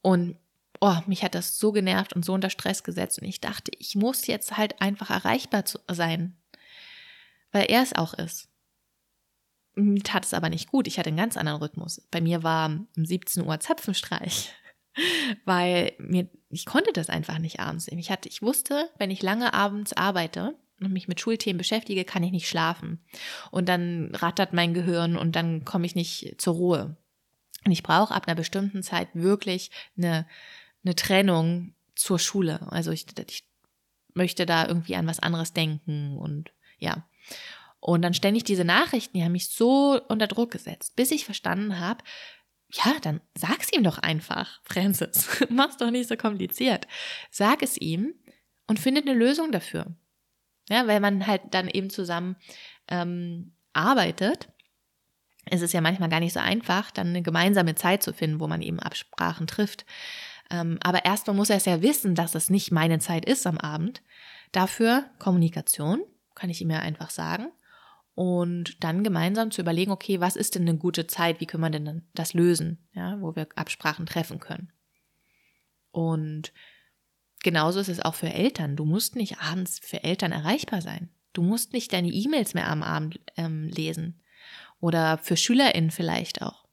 Und 0.00 0.36
oh, 0.80 0.96
mich 1.06 1.22
hat 1.22 1.34
das 1.34 1.58
so 1.58 1.72
genervt 1.72 2.12
und 2.14 2.24
so 2.24 2.32
unter 2.32 2.50
Stress 2.50 2.82
gesetzt. 2.84 3.20
Und 3.20 3.28
ich 3.28 3.40
dachte, 3.40 3.70
ich 3.78 3.94
muss 3.94 4.26
jetzt 4.26 4.56
halt 4.56 4.80
einfach 4.80 5.10
erreichbar 5.10 5.64
sein, 5.90 6.36
weil 7.52 7.70
er 7.70 7.82
es 7.82 7.94
auch 7.94 8.14
ist. 8.14 8.48
Mir 9.74 10.02
tat 10.02 10.24
es 10.24 10.34
aber 10.34 10.48
nicht 10.48 10.70
gut. 10.70 10.86
Ich 10.86 10.98
hatte 10.98 11.08
einen 11.08 11.16
ganz 11.16 11.36
anderen 11.36 11.60
Rhythmus. 11.60 12.06
Bei 12.10 12.20
mir 12.20 12.42
war 12.42 12.68
um 12.68 13.04
17 13.04 13.44
Uhr 13.44 13.60
Zapfenstreich, 13.60 14.52
weil 15.44 15.92
mir, 15.98 16.28
ich 16.50 16.64
konnte 16.64 16.92
das 16.92 17.10
einfach 17.10 17.38
nicht 17.38 17.60
abends. 17.60 17.86
Ich 17.88 18.10
hatte, 18.10 18.28
ich 18.28 18.42
wusste, 18.42 18.90
wenn 18.98 19.10
ich 19.10 19.22
lange 19.22 19.54
abends 19.54 19.92
arbeite 19.92 20.56
und 20.80 20.92
mich 20.92 21.08
mit 21.08 21.20
Schulthemen 21.20 21.58
beschäftige, 21.58 22.04
kann 22.04 22.22
ich 22.22 22.32
nicht 22.32 22.48
schlafen. 22.48 23.00
Und 23.50 23.68
dann 23.68 24.14
rattert 24.14 24.52
mein 24.52 24.74
Gehirn 24.74 25.16
und 25.16 25.34
dann 25.36 25.64
komme 25.64 25.86
ich 25.86 25.94
nicht 25.94 26.34
zur 26.38 26.54
Ruhe. 26.54 26.96
Und 27.64 27.72
ich 27.72 27.82
brauche 27.82 28.14
ab 28.14 28.26
einer 28.26 28.36
bestimmten 28.36 28.82
Zeit 28.82 29.08
wirklich 29.14 29.70
eine, 29.96 30.26
eine 30.84 30.94
Trennung 30.94 31.74
zur 31.94 32.18
Schule. 32.18 32.70
Also 32.70 32.92
ich, 32.92 33.06
ich 33.26 33.44
möchte 34.14 34.46
da 34.46 34.66
irgendwie 34.66 34.96
an 34.96 35.06
was 35.06 35.20
anderes 35.20 35.52
denken 35.52 36.16
und 36.16 36.52
ja. 36.78 37.08
Und 37.80 38.02
dann 38.02 38.14
ständig 38.14 38.44
diese 38.44 38.64
Nachrichten, 38.64 39.16
die 39.16 39.24
haben 39.24 39.32
mich 39.32 39.48
so 39.48 40.00
unter 40.08 40.26
Druck 40.26 40.50
gesetzt, 40.50 40.96
bis 40.96 41.10
ich 41.10 41.24
verstanden 41.24 41.78
habe, 41.78 42.02
ja, 42.72 42.96
dann 43.00 43.20
sag's 43.34 43.72
ihm 43.72 43.82
doch 43.82 43.98
einfach, 43.98 44.60
Francis. 44.64 45.28
Mach's 45.48 45.76
doch 45.76 45.90
nicht 45.90 46.08
so 46.08 46.16
kompliziert. 46.16 46.86
Sag 47.30 47.62
es 47.62 47.76
ihm 47.78 48.14
und 48.66 48.78
findet 48.78 49.08
eine 49.08 49.18
Lösung 49.18 49.52
dafür. 49.52 49.86
Ja, 50.68 50.86
weil 50.86 51.00
man 51.00 51.26
halt 51.26 51.42
dann 51.50 51.68
eben 51.68 51.90
zusammen 51.90 52.36
ähm, 52.88 53.52
arbeitet, 53.72 54.48
ist 55.50 55.62
es 55.62 55.72
ja 55.72 55.80
manchmal 55.80 56.08
gar 56.08 56.20
nicht 56.20 56.34
so 56.34 56.40
einfach, 56.40 56.90
dann 56.90 57.08
eine 57.08 57.22
gemeinsame 57.22 57.74
Zeit 57.74 58.02
zu 58.02 58.12
finden, 58.12 58.40
wo 58.40 58.48
man 58.48 58.62
eben 58.62 58.80
Absprachen 58.80 59.46
trifft. 59.46 59.86
Ähm, 60.50 60.78
aber 60.82 61.04
erstmal 61.04 61.36
muss 61.36 61.50
er 61.50 61.56
es 61.56 61.64
ja 61.64 61.82
wissen, 61.82 62.14
dass 62.14 62.34
es 62.34 62.50
nicht 62.50 62.70
meine 62.70 62.98
Zeit 62.98 63.24
ist 63.24 63.46
am 63.46 63.58
Abend. 63.58 64.02
Dafür 64.52 65.04
Kommunikation, 65.18 66.02
kann 66.34 66.50
ich 66.50 66.60
ihm 66.60 66.70
ja 66.70 66.78
einfach 66.78 67.10
sagen 67.10 67.48
und 68.18 68.82
dann 68.82 69.04
gemeinsam 69.04 69.52
zu 69.52 69.60
überlegen, 69.60 69.92
okay, 69.92 70.20
was 70.20 70.34
ist 70.34 70.56
denn 70.56 70.62
eine 70.62 70.76
gute 70.76 71.06
Zeit, 71.06 71.40
wie 71.40 71.46
können 71.46 71.62
wir 71.62 71.70
denn 71.70 72.02
das 72.14 72.34
lösen, 72.34 72.78
ja, 72.92 73.20
wo 73.20 73.36
wir 73.36 73.46
Absprachen 73.54 74.06
treffen 74.06 74.40
können. 74.40 74.72
Und 75.92 76.52
genauso 77.42 77.80
ist 77.80 77.88
es 77.88 78.00
auch 78.00 78.14
für 78.14 78.32
Eltern. 78.32 78.76
Du 78.76 78.84
musst 78.84 79.16
nicht 79.16 79.38
abends 79.40 79.78
für 79.78 80.04
Eltern 80.04 80.32
erreichbar 80.32 80.82
sein. 80.82 81.10
Du 81.32 81.42
musst 81.42 81.72
nicht 81.72 81.92
deine 81.92 82.08
E-Mails 82.08 82.54
mehr 82.54 82.68
am 82.68 82.82
Abend 82.82 83.20
ähm, 83.36 83.68
lesen 83.68 84.20
oder 84.80 85.18
für 85.18 85.36
SchülerInnen 85.36 85.90
vielleicht 85.90 86.42
auch. 86.42 86.66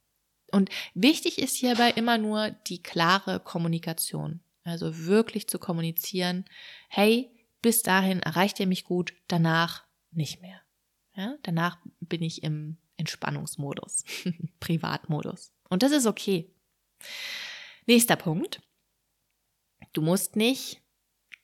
Und 0.51 0.69
wichtig 0.93 1.39
ist 1.39 1.55
hierbei 1.55 1.91
immer 1.91 2.17
nur 2.17 2.51
die 2.67 2.81
klare 2.81 3.39
Kommunikation. 3.39 4.39
Also 4.63 5.05
wirklich 5.05 5.47
zu 5.47 5.59
kommunizieren, 5.59 6.45
hey, 6.87 7.29
bis 7.61 7.83
dahin 7.83 8.21
erreicht 8.21 8.59
ihr 8.59 8.67
mich 8.67 8.83
gut, 8.83 9.13
danach 9.27 9.83
nicht 10.11 10.41
mehr. 10.41 10.61
Ja, 11.15 11.35
danach 11.43 11.77
bin 11.99 12.21
ich 12.21 12.43
im 12.43 12.77
Entspannungsmodus, 12.97 14.03
Privatmodus. 14.59 15.51
Und 15.69 15.83
das 15.83 15.91
ist 15.91 16.05
okay. 16.05 16.49
Nächster 17.85 18.15
Punkt. 18.15 18.61
Du 19.95 20.01
musst 20.01 20.35
nicht 20.35 20.81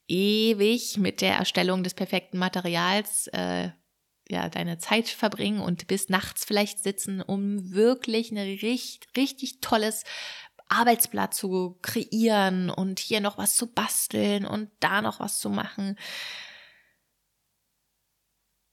ewig 0.09 0.97
mit 0.97 1.21
der 1.21 1.35
Erstellung 1.35 1.83
des 1.83 1.93
perfekten 1.93 2.37
Materials 2.37 3.27
äh, 3.27 3.69
ja, 4.27 4.49
deine 4.49 4.77
Zeit 4.77 5.07
verbringen 5.07 5.61
und 5.61 5.87
bis 5.87 6.09
nachts 6.09 6.43
vielleicht 6.43 6.83
sitzen, 6.83 7.21
um 7.21 7.71
wirklich 7.71 8.29
ein 8.31 8.37
richtig, 8.37 9.07
richtig 9.15 9.61
tolles 9.61 10.03
Arbeitsblatt 10.67 11.33
zu 11.33 11.79
kreieren 11.81 12.69
und 12.69 12.99
hier 12.99 13.21
noch 13.21 13.37
was 13.37 13.55
zu 13.55 13.67
basteln 13.67 14.45
und 14.45 14.69
da 14.81 15.01
noch 15.01 15.21
was 15.21 15.39
zu 15.39 15.49
machen. 15.49 15.97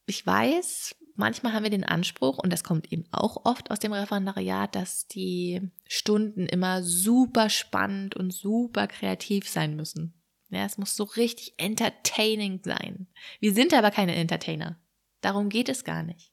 Ich 0.06 0.26
weiß, 0.26 0.96
manchmal 1.18 1.52
haben 1.52 1.64
wir 1.64 1.70
den 1.70 1.84
Anspruch, 1.84 2.38
und 2.38 2.52
das 2.52 2.64
kommt 2.64 2.92
eben 2.92 3.04
auch 3.10 3.44
oft 3.44 3.70
aus 3.70 3.78
dem 3.78 3.92
Referendariat, 3.92 4.74
dass 4.74 5.06
die 5.06 5.60
Stunden 5.86 6.46
immer 6.46 6.82
super 6.82 7.50
spannend 7.50 8.16
und 8.16 8.32
super 8.32 8.86
kreativ 8.86 9.48
sein 9.48 9.76
müssen. 9.76 10.14
Ja, 10.50 10.64
es 10.64 10.78
muss 10.78 10.96
so 10.96 11.04
richtig 11.04 11.54
entertaining 11.58 12.60
sein. 12.64 13.06
Wir 13.40 13.52
sind 13.52 13.74
aber 13.74 13.90
keine 13.90 14.14
Entertainer. 14.14 14.78
Darum 15.20 15.50
geht 15.50 15.68
es 15.68 15.84
gar 15.84 16.02
nicht. 16.02 16.32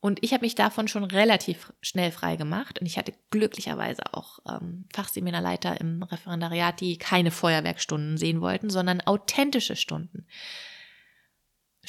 Und 0.00 0.22
ich 0.22 0.32
habe 0.32 0.44
mich 0.44 0.54
davon 0.54 0.86
schon 0.86 1.02
relativ 1.02 1.72
schnell 1.80 2.12
frei 2.12 2.36
gemacht. 2.36 2.78
Und 2.78 2.86
ich 2.86 2.98
hatte 2.98 3.14
glücklicherweise 3.30 4.02
auch 4.12 4.38
ähm, 4.48 4.84
Fachseminarleiter 4.92 5.80
im 5.80 6.02
Referendariat, 6.02 6.80
die 6.80 6.98
keine 6.98 7.30
Feuerwerkstunden 7.30 8.16
sehen 8.16 8.40
wollten, 8.40 8.70
sondern 8.70 9.00
authentische 9.00 9.74
Stunden. 9.74 10.26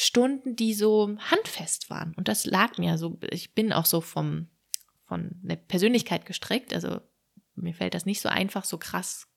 Stunden, 0.01 0.55
die 0.55 0.73
so 0.73 1.17
handfest 1.19 1.89
waren. 1.89 2.13
Und 2.15 2.29
das 2.29 2.45
lag 2.45 2.77
mir 2.77 2.97
so, 2.97 3.19
ich 3.31 3.53
bin 3.53 3.73
auch 3.73 3.85
so 3.85 3.99
vom, 3.99 4.47
von 5.03 5.31
der 5.41 5.57
Persönlichkeit 5.57 6.25
gestrickt. 6.25 6.73
Also 6.73 7.01
mir 7.55 7.73
fällt 7.73 7.93
das 7.93 8.05
nicht 8.05 8.21
so 8.21 8.29
einfach, 8.29 8.63
so 8.63 8.77
krass 8.77 9.27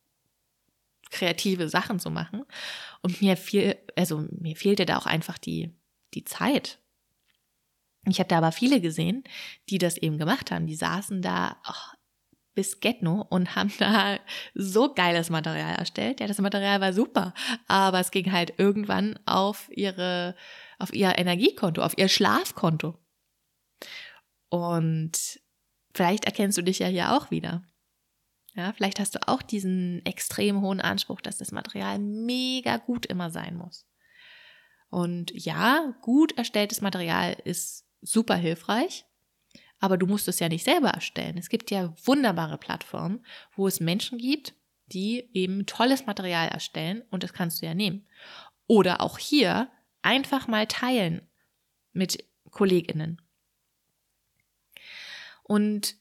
kreative 1.10 1.68
Sachen 1.68 1.98
zu 1.98 2.10
machen. 2.10 2.44
Und 3.02 3.20
mir 3.20 3.36
fiel, 3.36 3.76
also 3.96 4.24
mir 4.30 4.54
fehlte 4.54 4.86
da 4.86 4.98
auch 4.98 5.06
einfach 5.06 5.36
die, 5.36 5.74
die 6.14 6.24
Zeit. 6.24 6.78
Ich 8.06 8.20
habe 8.20 8.28
da 8.28 8.38
aber 8.38 8.52
viele 8.52 8.80
gesehen, 8.80 9.24
die 9.68 9.78
das 9.78 9.96
eben 9.96 10.16
gemacht 10.16 10.52
haben. 10.52 10.68
Die 10.68 10.76
saßen 10.76 11.22
da 11.22 11.60
oh, 11.68 11.96
bis 12.54 12.80
Getno 12.80 13.26
und 13.28 13.54
haben 13.56 13.72
da 13.78 14.18
so 14.54 14.92
geiles 14.92 15.30
Material 15.30 15.76
erstellt. 15.76 16.20
Ja, 16.20 16.26
das 16.26 16.38
Material 16.38 16.80
war 16.80 16.92
super, 16.92 17.34
aber 17.68 18.00
es 18.00 18.10
ging 18.10 18.32
halt 18.32 18.54
irgendwann 18.58 19.18
auf 19.26 19.68
ihre, 19.70 20.36
auf 20.78 20.92
ihr 20.92 21.18
Energiekonto, 21.18 21.82
auf 21.82 21.96
ihr 21.96 22.08
Schlafkonto. 22.08 22.98
Und 24.48 25.40
vielleicht 25.94 26.24
erkennst 26.26 26.58
du 26.58 26.62
dich 26.62 26.78
ja 26.78 26.86
hier 26.86 27.12
auch 27.12 27.30
wieder. 27.30 27.62
Ja, 28.54 28.72
vielleicht 28.74 29.00
hast 29.00 29.14
du 29.14 29.28
auch 29.28 29.40
diesen 29.40 30.04
extrem 30.04 30.60
hohen 30.60 30.82
Anspruch, 30.82 31.22
dass 31.22 31.38
das 31.38 31.52
Material 31.52 31.98
mega 31.98 32.76
gut 32.76 33.06
immer 33.06 33.30
sein 33.30 33.56
muss. 33.56 33.86
Und 34.90 35.30
ja, 35.32 35.94
gut 36.02 36.36
erstelltes 36.36 36.82
Material 36.82 37.34
ist 37.44 37.86
super 38.02 38.34
hilfreich, 38.34 39.06
aber 39.82 39.98
du 39.98 40.06
musst 40.06 40.28
es 40.28 40.38
ja 40.38 40.48
nicht 40.48 40.64
selber 40.64 40.90
erstellen. 40.90 41.36
Es 41.36 41.48
gibt 41.48 41.72
ja 41.72 41.92
wunderbare 42.04 42.56
Plattformen, 42.56 43.26
wo 43.56 43.66
es 43.66 43.80
Menschen 43.80 44.16
gibt, 44.16 44.54
die 44.86 45.28
eben 45.32 45.66
tolles 45.66 46.06
Material 46.06 46.48
erstellen 46.48 47.02
und 47.10 47.24
das 47.24 47.32
kannst 47.32 47.60
du 47.60 47.66
ja 47.66 47.74
nehmen. 47.74 48.06
Oder 48.68 49.00
auch 49.00 49.18
hier 49.18 49.68
einfach 50.00 50.46
mal 50.46 50.68
teilen 50.68 51.28
mit 51.92 52.24
Kolleginnen. 52.50 53.20
Und 55.42 55.96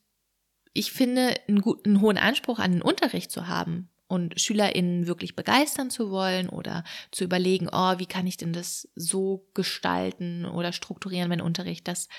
ich 0.74 0.92
finde, 0.92 1.34
einen, 1.48 1.64
einen 1.84 2.02
hohen 2.02 2.20
Anspruch 2.20 2.60
an 2.60 2.74
den 2.74 2.82
Unterricht 2.84 3.32
zu 3.32 3.48
haben 3.48 3.90
und 4.12 4.40
SchülerInnen 4.40 5.08
wirklich 5.08 5.36
begeistern 5.36 5.90
zu 5.90 6.12
wollen 6.12 6.50
oder 6.50 6.84
zu 7.12 7.24
überlegen, 7.24 7.68
oh, 7.72 7.98
wie 7.98 8.06
kann 8.06 8.28
ich 8.28 8.38
denn 8.38 8.54
das 8.54 8.90
so 8.94 9.50
gestalten 9.56 10.46
oder 10.46 10.72
strukturieren, 10.72 11.30
mein 11.30 11.42
Unterricht, 11.42 11.88
dass, 11.88 12.10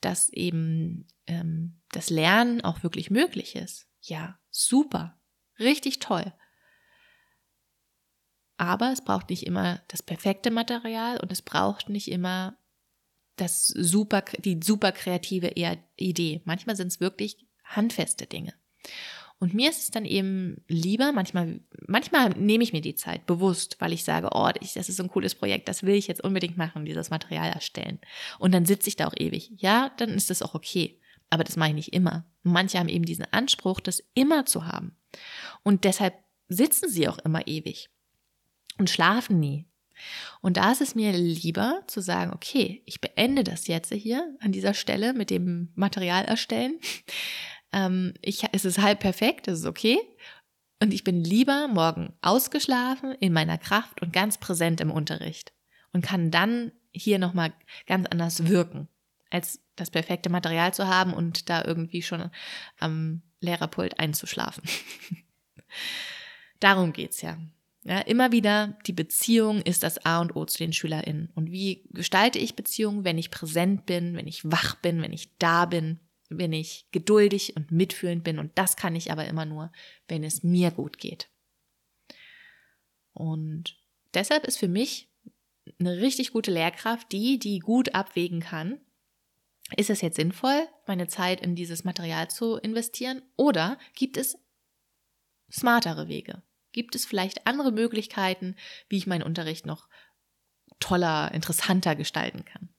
dass 0.00 0.28
eben 0.30 1.06
ähm, 1.26 1.80
das 1.90 2.10
Lernen 2.10 2.60
auch 2.62 2.82
wirklich 2.82 3.10
möglich 3.10 3.56
ist. 3.56 3.88
Ja, 4.00 4.38
super, 4.50 5.20
richtig 5.58 5.98
toll. 5.98 6.32
Aber 8.56 8.92
es 8.92 9.02
braucht 9.02 9.30
nicht 9.30 9.46
immer 9.46 9.82
das 9.88 10.02
perfekte 10.02 10.50
Material 10.50 11.18
und 11.20 11.32
es 11.32 11.42
braucht 11.42 11.88
nicht 11.88 12.10
immer 12.10 12.56
das 13.36 13.66
super, 13.66 14.22
die 14.38 14.60
super 14.62 14.92
kreative 14.92 15.52
Idee. 15.96 16.42
Manchmal 16.44 16.76
sind 16.76 16.88
es 16.88 17.00
wirklich 17.00 17.48
handfeste 17.64 18.26
Dinge. 18.26 18.54
Und 19.38 19.52
mir 19.52 19.70
ist 19.70 19.82
es 19.82 19.90
dann 19.90 20.04
eben 20.04 20.62
lieber, 20.68 21.12
manchmal, 21.12 21.60
manchmal 21.86 22.30
nehme 22.30 22.64
ich 22.64 22.72
mir 22.72 22.80
die 22.80 22.94
Zeit 22.94 23.26
bewusst, 23.26 23.76
weil 23.80 23.92
ich 23.92 24.04
sage, 24.04 24.30
oh, 24.32 24.48
das 24.52 24.88
ist 24.88 24.96
so 24.96 25.02
ein 25.02 25.10
cooles 25.10 25.34
Projekt, 25.34 25.68
das 25.68 25.82
will 25.82 25.94
ich 25.94 26.06
jetzt 26.06 26.22
unbedingt 26.24 26.56
machen, 26.56 26.84
dieses 26.84 27.10
Material 27.10 27.50
erstellen. 27.50 27.98
Und 28.38 28.52
dann 28.52 28.64
sitze 28.64 28.88
ich 28.88 28.96
da 28.96 29.06
auch 29.06 29.14
ewig. 29.16 29.52
Ja, 29.56 29.90
dann 29.98 30.10
ist 30.10 30.30
das 30.30 30.42
auch 30.42 30.54
okay. 30.54 30.98
Aber 31.30 31.44
das 31.44 31.56
mache 31.56 31.70
ich 31.70 31.74
nicht 31.74 31.92
immer. 31.92 32.24
Manche 32.42 32.78
haben 32.78 32.88
eben 32.88 33.04
diesen 33.04 33.26
Anspruch, 33.32 33.80
das 33.80 34.02
immer 34.14 34.46
zu 34.46 34.66
haben. 34.66 34.96
Und 35.62 35.84
deshalb 35.84 36.14
sitzen 36.48 36.88
sie 36.88 37.08
auch 37.08 37.18
immer 37.18 37.46
ewig 37.46 37.90
und 38.78 38.90
schlafen 38.90 39.40
nie. 39.40 39.66
Und 40.40 40.56
da 40.56 40.72
ist 40.72 40.80
es 40.80 40.94
mir 40.94 41.12
lieber 41.12 41.82
zu 41.86 42.00
sagen, 42.00 42.32
okay, 42.32 42.82
ich 42.84 43.00
beende 43.00 43.44
das 43.44 43.66
jetzt 43.66 43.92
hier 43.92 44.36
an 44.40 44.52
dieser 44.52 44.74
Stelle 44.74 45.12
mit 45.14 45.30
dem 45.30 45.70
Material 45.74 46.24
erstellen 46.24 46.80
ähm, 47.74 48.14
ich, 48.22 48.44
es 48.52 48.64
ist 48.64 48.78
halb 48.78 49.00
perfekt, 49.00 49.48
das 49.48 49.60
ist 49.60 49.66
okay. 49.66 49.98
Und 50.80 50.94
ich 50.94 51.04
bin 51.04 51.22
lieber 51.22 51.68
morgen 51.68 52.14
ausgeschlafen, 52.22 53.12
in 53.12 53.32
meiner 53.32 53.58
Kraft 53.58 54.00
und 54.00 54.12
ganz 54.12 54.38
präsent 54.38 54.80
im 54.80 54.90
Unterricht 54.90 55.52
und 55.92 56.02
kann 56.02 56.30
dann 56.30 56.72
hier 56.92 57.18
nochmal 57.18 57.52
ganz 57.86 58.06
anders 58.10 58.46
wirken, 58.46 58.88
als 59.30 59.60
das 59.76 59.90
perfekte 59.90 60.30
Material 60.30 60.72
zu 60.72 60.86
haben 60.86 61.12
und 61.12 61.48
da 61.50 61.64
irgendwie 61.64 62.02
schon 62.02 62.30
am 62.78 63.22
Lehrerpult 63.40 63.98
einzuschlafen. 63.98 64.62
Darum 66.60 66.92
geht's 66.92 67.20
ja. 67.22 67.38
Ja, 67.86 67.98
immer 68.00 68.32
wieder, 68.32 68.78
die 68.86 68.94
Beziehung 68.94 69.60
ist 69.60 69.82
das 69.82 70.06
A 70.06 70.20
und 70.20 70.34
O 70.36 70.46
zu 70.46 70.56
den 70.56 70.72
SchülerInnen. 70.72 71.30
Und 71.34 71.50
wie 71.50 71.86
gestalte 71.90 72.38
ich 72.38 72.56
Beziehungen, 72.56 73.04
wenn 73.04 73.18
ich 73.18 73.30
präsent 73.30 73.84
bin, 73.84 74.16
wenn 74.16 74.26
ich 74.26 74.50
wach 74.50 74.76
bin, 74.76 75.02
wenn 75.02 75.12
ich 75.12 75.36
da 75.36 75.66
bin? 75.66 76.00
Wenn 76.28 76.52
ich 76.52 76.86
geduldig 76.90 77.56
und 77.56 77.70
mitfühlend 77.70 78.24
bin. 78.24 78.38
Und 78.38 78.56
das 78.56 78.76
kann 78.76 78.96
ich 78.96 79.12
aber 79.12 79.26
immer 79.26 79.44
nur, 79.44 79.72
wenn 80.08 80.24
es 80.24 80.42
mir 80.42 80.70
gut 80.70 80.98
geht. 80.98 81.28
Und 83.12 83.76
deshalb 84.12 84.44
ist 84.44 84.58
für 84.58 84.68
mich 84.68 85.10
eine 85.78 85.98
richtig 85.98 86.32
gute 86.32 86.50
Lehrkraft 86.50 87.10
die, 87.12 87.38
die 87.38 87.58
gut 87.58 87.94
abwägen 87.94 88.40
kann, 88.40 88.80
ist 89.76 89.90
es 89.90 90.02
jetzt 90.02 90.16
sinnvoll, 90.16 90.68
meine 90.86 91.08
Zeit 91.08 91.40
in 91.40 91.56
dieses 91.56 91.84
Material 91.84 92.28
zu 92.28 92.56
investieren 92.56 93.22
oder 93.36 93.78
gibt 93.94 94.16
es 94.16 94.38
smartere 95.50 96.08
Wege? 96.08 96.42
Gibt 96.72 96.94
es 96.94 97.06
vielleicht 97.06 97.46
andere 97.46 97.72
Möglichkeiten, 97.72 98.56
wie 98.88 98.98
ich 98.98 99.06
meinen 99.06 99.22
Unterricht 99.22 99.64
noch 99.64 99.88
toller, 100.80 101.32
interessanter 101.32 101.94
gestalten 101.94 102.44
kann? 102.44 102.73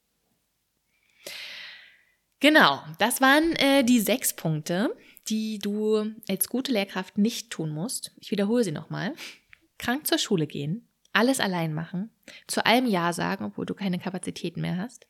Genau, 2.45 2.79
das 2.99 3.21
waren 3.21 3.55
äh, 3.55 3.83
die 3.83 3.99
sechs 3.99 4.35
Punkte, 4.35 4.95
die 5.29 5.57
du 5.57 6.13
als 6.29 6.47
gute 6.47 6.71
Lehrkraft 6.71 7.17
nicht 7.17 7.49
tun 7.49 7.71
musst. 7.71 8.11
Ich 8.19 8.29
wiederhole 8.29 8.63
sie 8.63 8.71
nochmal. 8.71 9.15
Krank 9.79 10.05
zur 10.05 10.19
Schule 10.19 10.45
gehen, 10.45 10.87
alles 11.11 11.39
allein 11.39 11.73
machen, 11.73 12.11
zu 12.45 12.63
allem 12.63 12.85
Ja 12.85 13.13
sagen, 13.13 13.45
obwohl 13.45 13.65
du 13.65 13.73
keine 13.73 13.97
Kapazitäten 13.97 14.61
mehr 14.61 14.77
hast, 14.77 15.07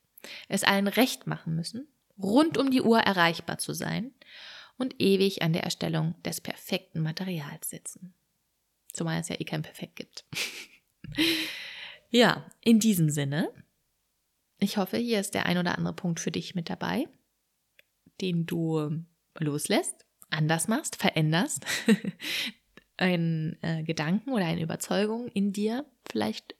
es 0.47 0.63
allen 0.63 0.87
recht 0.87 1.27
machen 1.27 1.57
müssen, 1.57 1.89
rund 2.17 2.57
um 2.57 2.71
die 2.71 2.81
Uhr 2.81 2.99
erreichbar 2.99 3.57
zu 3.57 3.73
sein 3.73 4.13
und 4.77 4.95
ewig 4.99 5.41
an 5.41 5.51
der 5.51 5.63
Erstellung 5.63 6.15
des 6.23 6.39
perfekten 6.39 7.01
Materials 7.01 7.69
sitzen. 7.69 8.13
Zumal 8.93 9.19
es 9.19 9.27
ja 9.27 9.35
eh 9.37 9.43
kein 9.43 9.61
Perfekt 9.61 9.97
gibt. 9.97 10.23
ja, 12.11 12.45
in 12.61 12.79
diesem 12.79 13.09
Sinne, 13.09 13.51
ich 14.57 14.77
hoffe, 14.77 14.95
hier 14.95 15.19
ist 15.19 15.33
der 15.33 15.47
ein 15.47 15.57
oder 15.57 15.77
andere 15.77 15.95
Punkt 15.95 16.21
für 16.21 16.31
dich 16.31 16.55
mit 16.55 16.69
dabei 16.69 17.09
den 18.21 18.45
du 18.45 19.04
loslässt, 19.39 20.06
anders 20.30 20.67
machst, 20.67 20.95
veränderst, 20.95 21.65
einen 22.97 23.62
äh, 23.62 23.84
Gedanken 23.84 24.32
oder 24.32 24.45
eine 24.45 24.62
Überzeugung 24.62 25.28
in 25.30 25.51
dir 25.51 25.86
vielleicht 26.10 26.56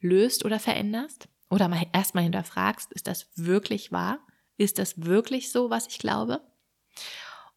löst 0.00 0.44
oder 0.44 0.58
veränderst 0.58 1.28
oder 1.50 1.68
mal 1.68 1.86
erstmal 1.92 2.24
hinterfragst, 2.24 2.92
ist 2.92 3.06
das 3.06 3.28
wirklich 3.36 3.92
wahr? 3.92 4.18
Ist 4.56 4.78
das 4.78 5.02
wirklich 5.04 5.50
so, 5.50 5.70
was 5.70 5.86
ich 5.86 5.98
glaube? 5.98 6.40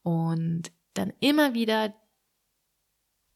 Und 0.04 0.72
dann 0.94 1.14
immer 1.20 1.54
wieder 1.54 1.94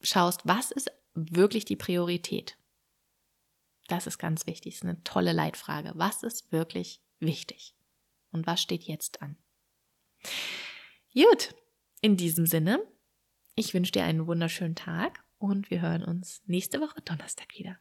schaust, 0.02 0.42
was 0.46 0.72
ist 0.72 0.92
wirklich 1.14 1.66
die 1.66 1.76
Priorität? 1.76 2.58
Das 3.88 4.08
ist 4.08 4.18
ganz 4.18 4.46
wichtig, 4.48 4.76
das 4.76 4.84
ist 4.84 4.88
eine 4.88 5.04
tolle 5.04 5.34
Leitfrage. 5.34 5.94
Was 5.96 6.24
ist 6.24 6.52
wirklich 6.52 7.02
wichtig? 7.20 7.76
Und 8.32 8.46
was 8.46 8.62
steht 8.62 8.84
jetzt 8.84 9.22
an? 9.22 9.36
Gut, 11.14 11.56
in 12.02 12.18
diesem 12.18 12.46
Sinne, 12.46 12.80
ich 13.56 13.74
wünsche 13.74 13.92
dir 13.92 14.04
einen 14.04 14.28
wunderschönen 14.28 14.76
Tag 14.76 15.24
und 15.38 15.70
wir 15.70 15.82
hören 15.82 16.04
uns 16.04 16.42
nächste 16.46 16.80
Woche 16.80 17.02
Donnerstag 17.02 17.58
wieder. 17.58 17.80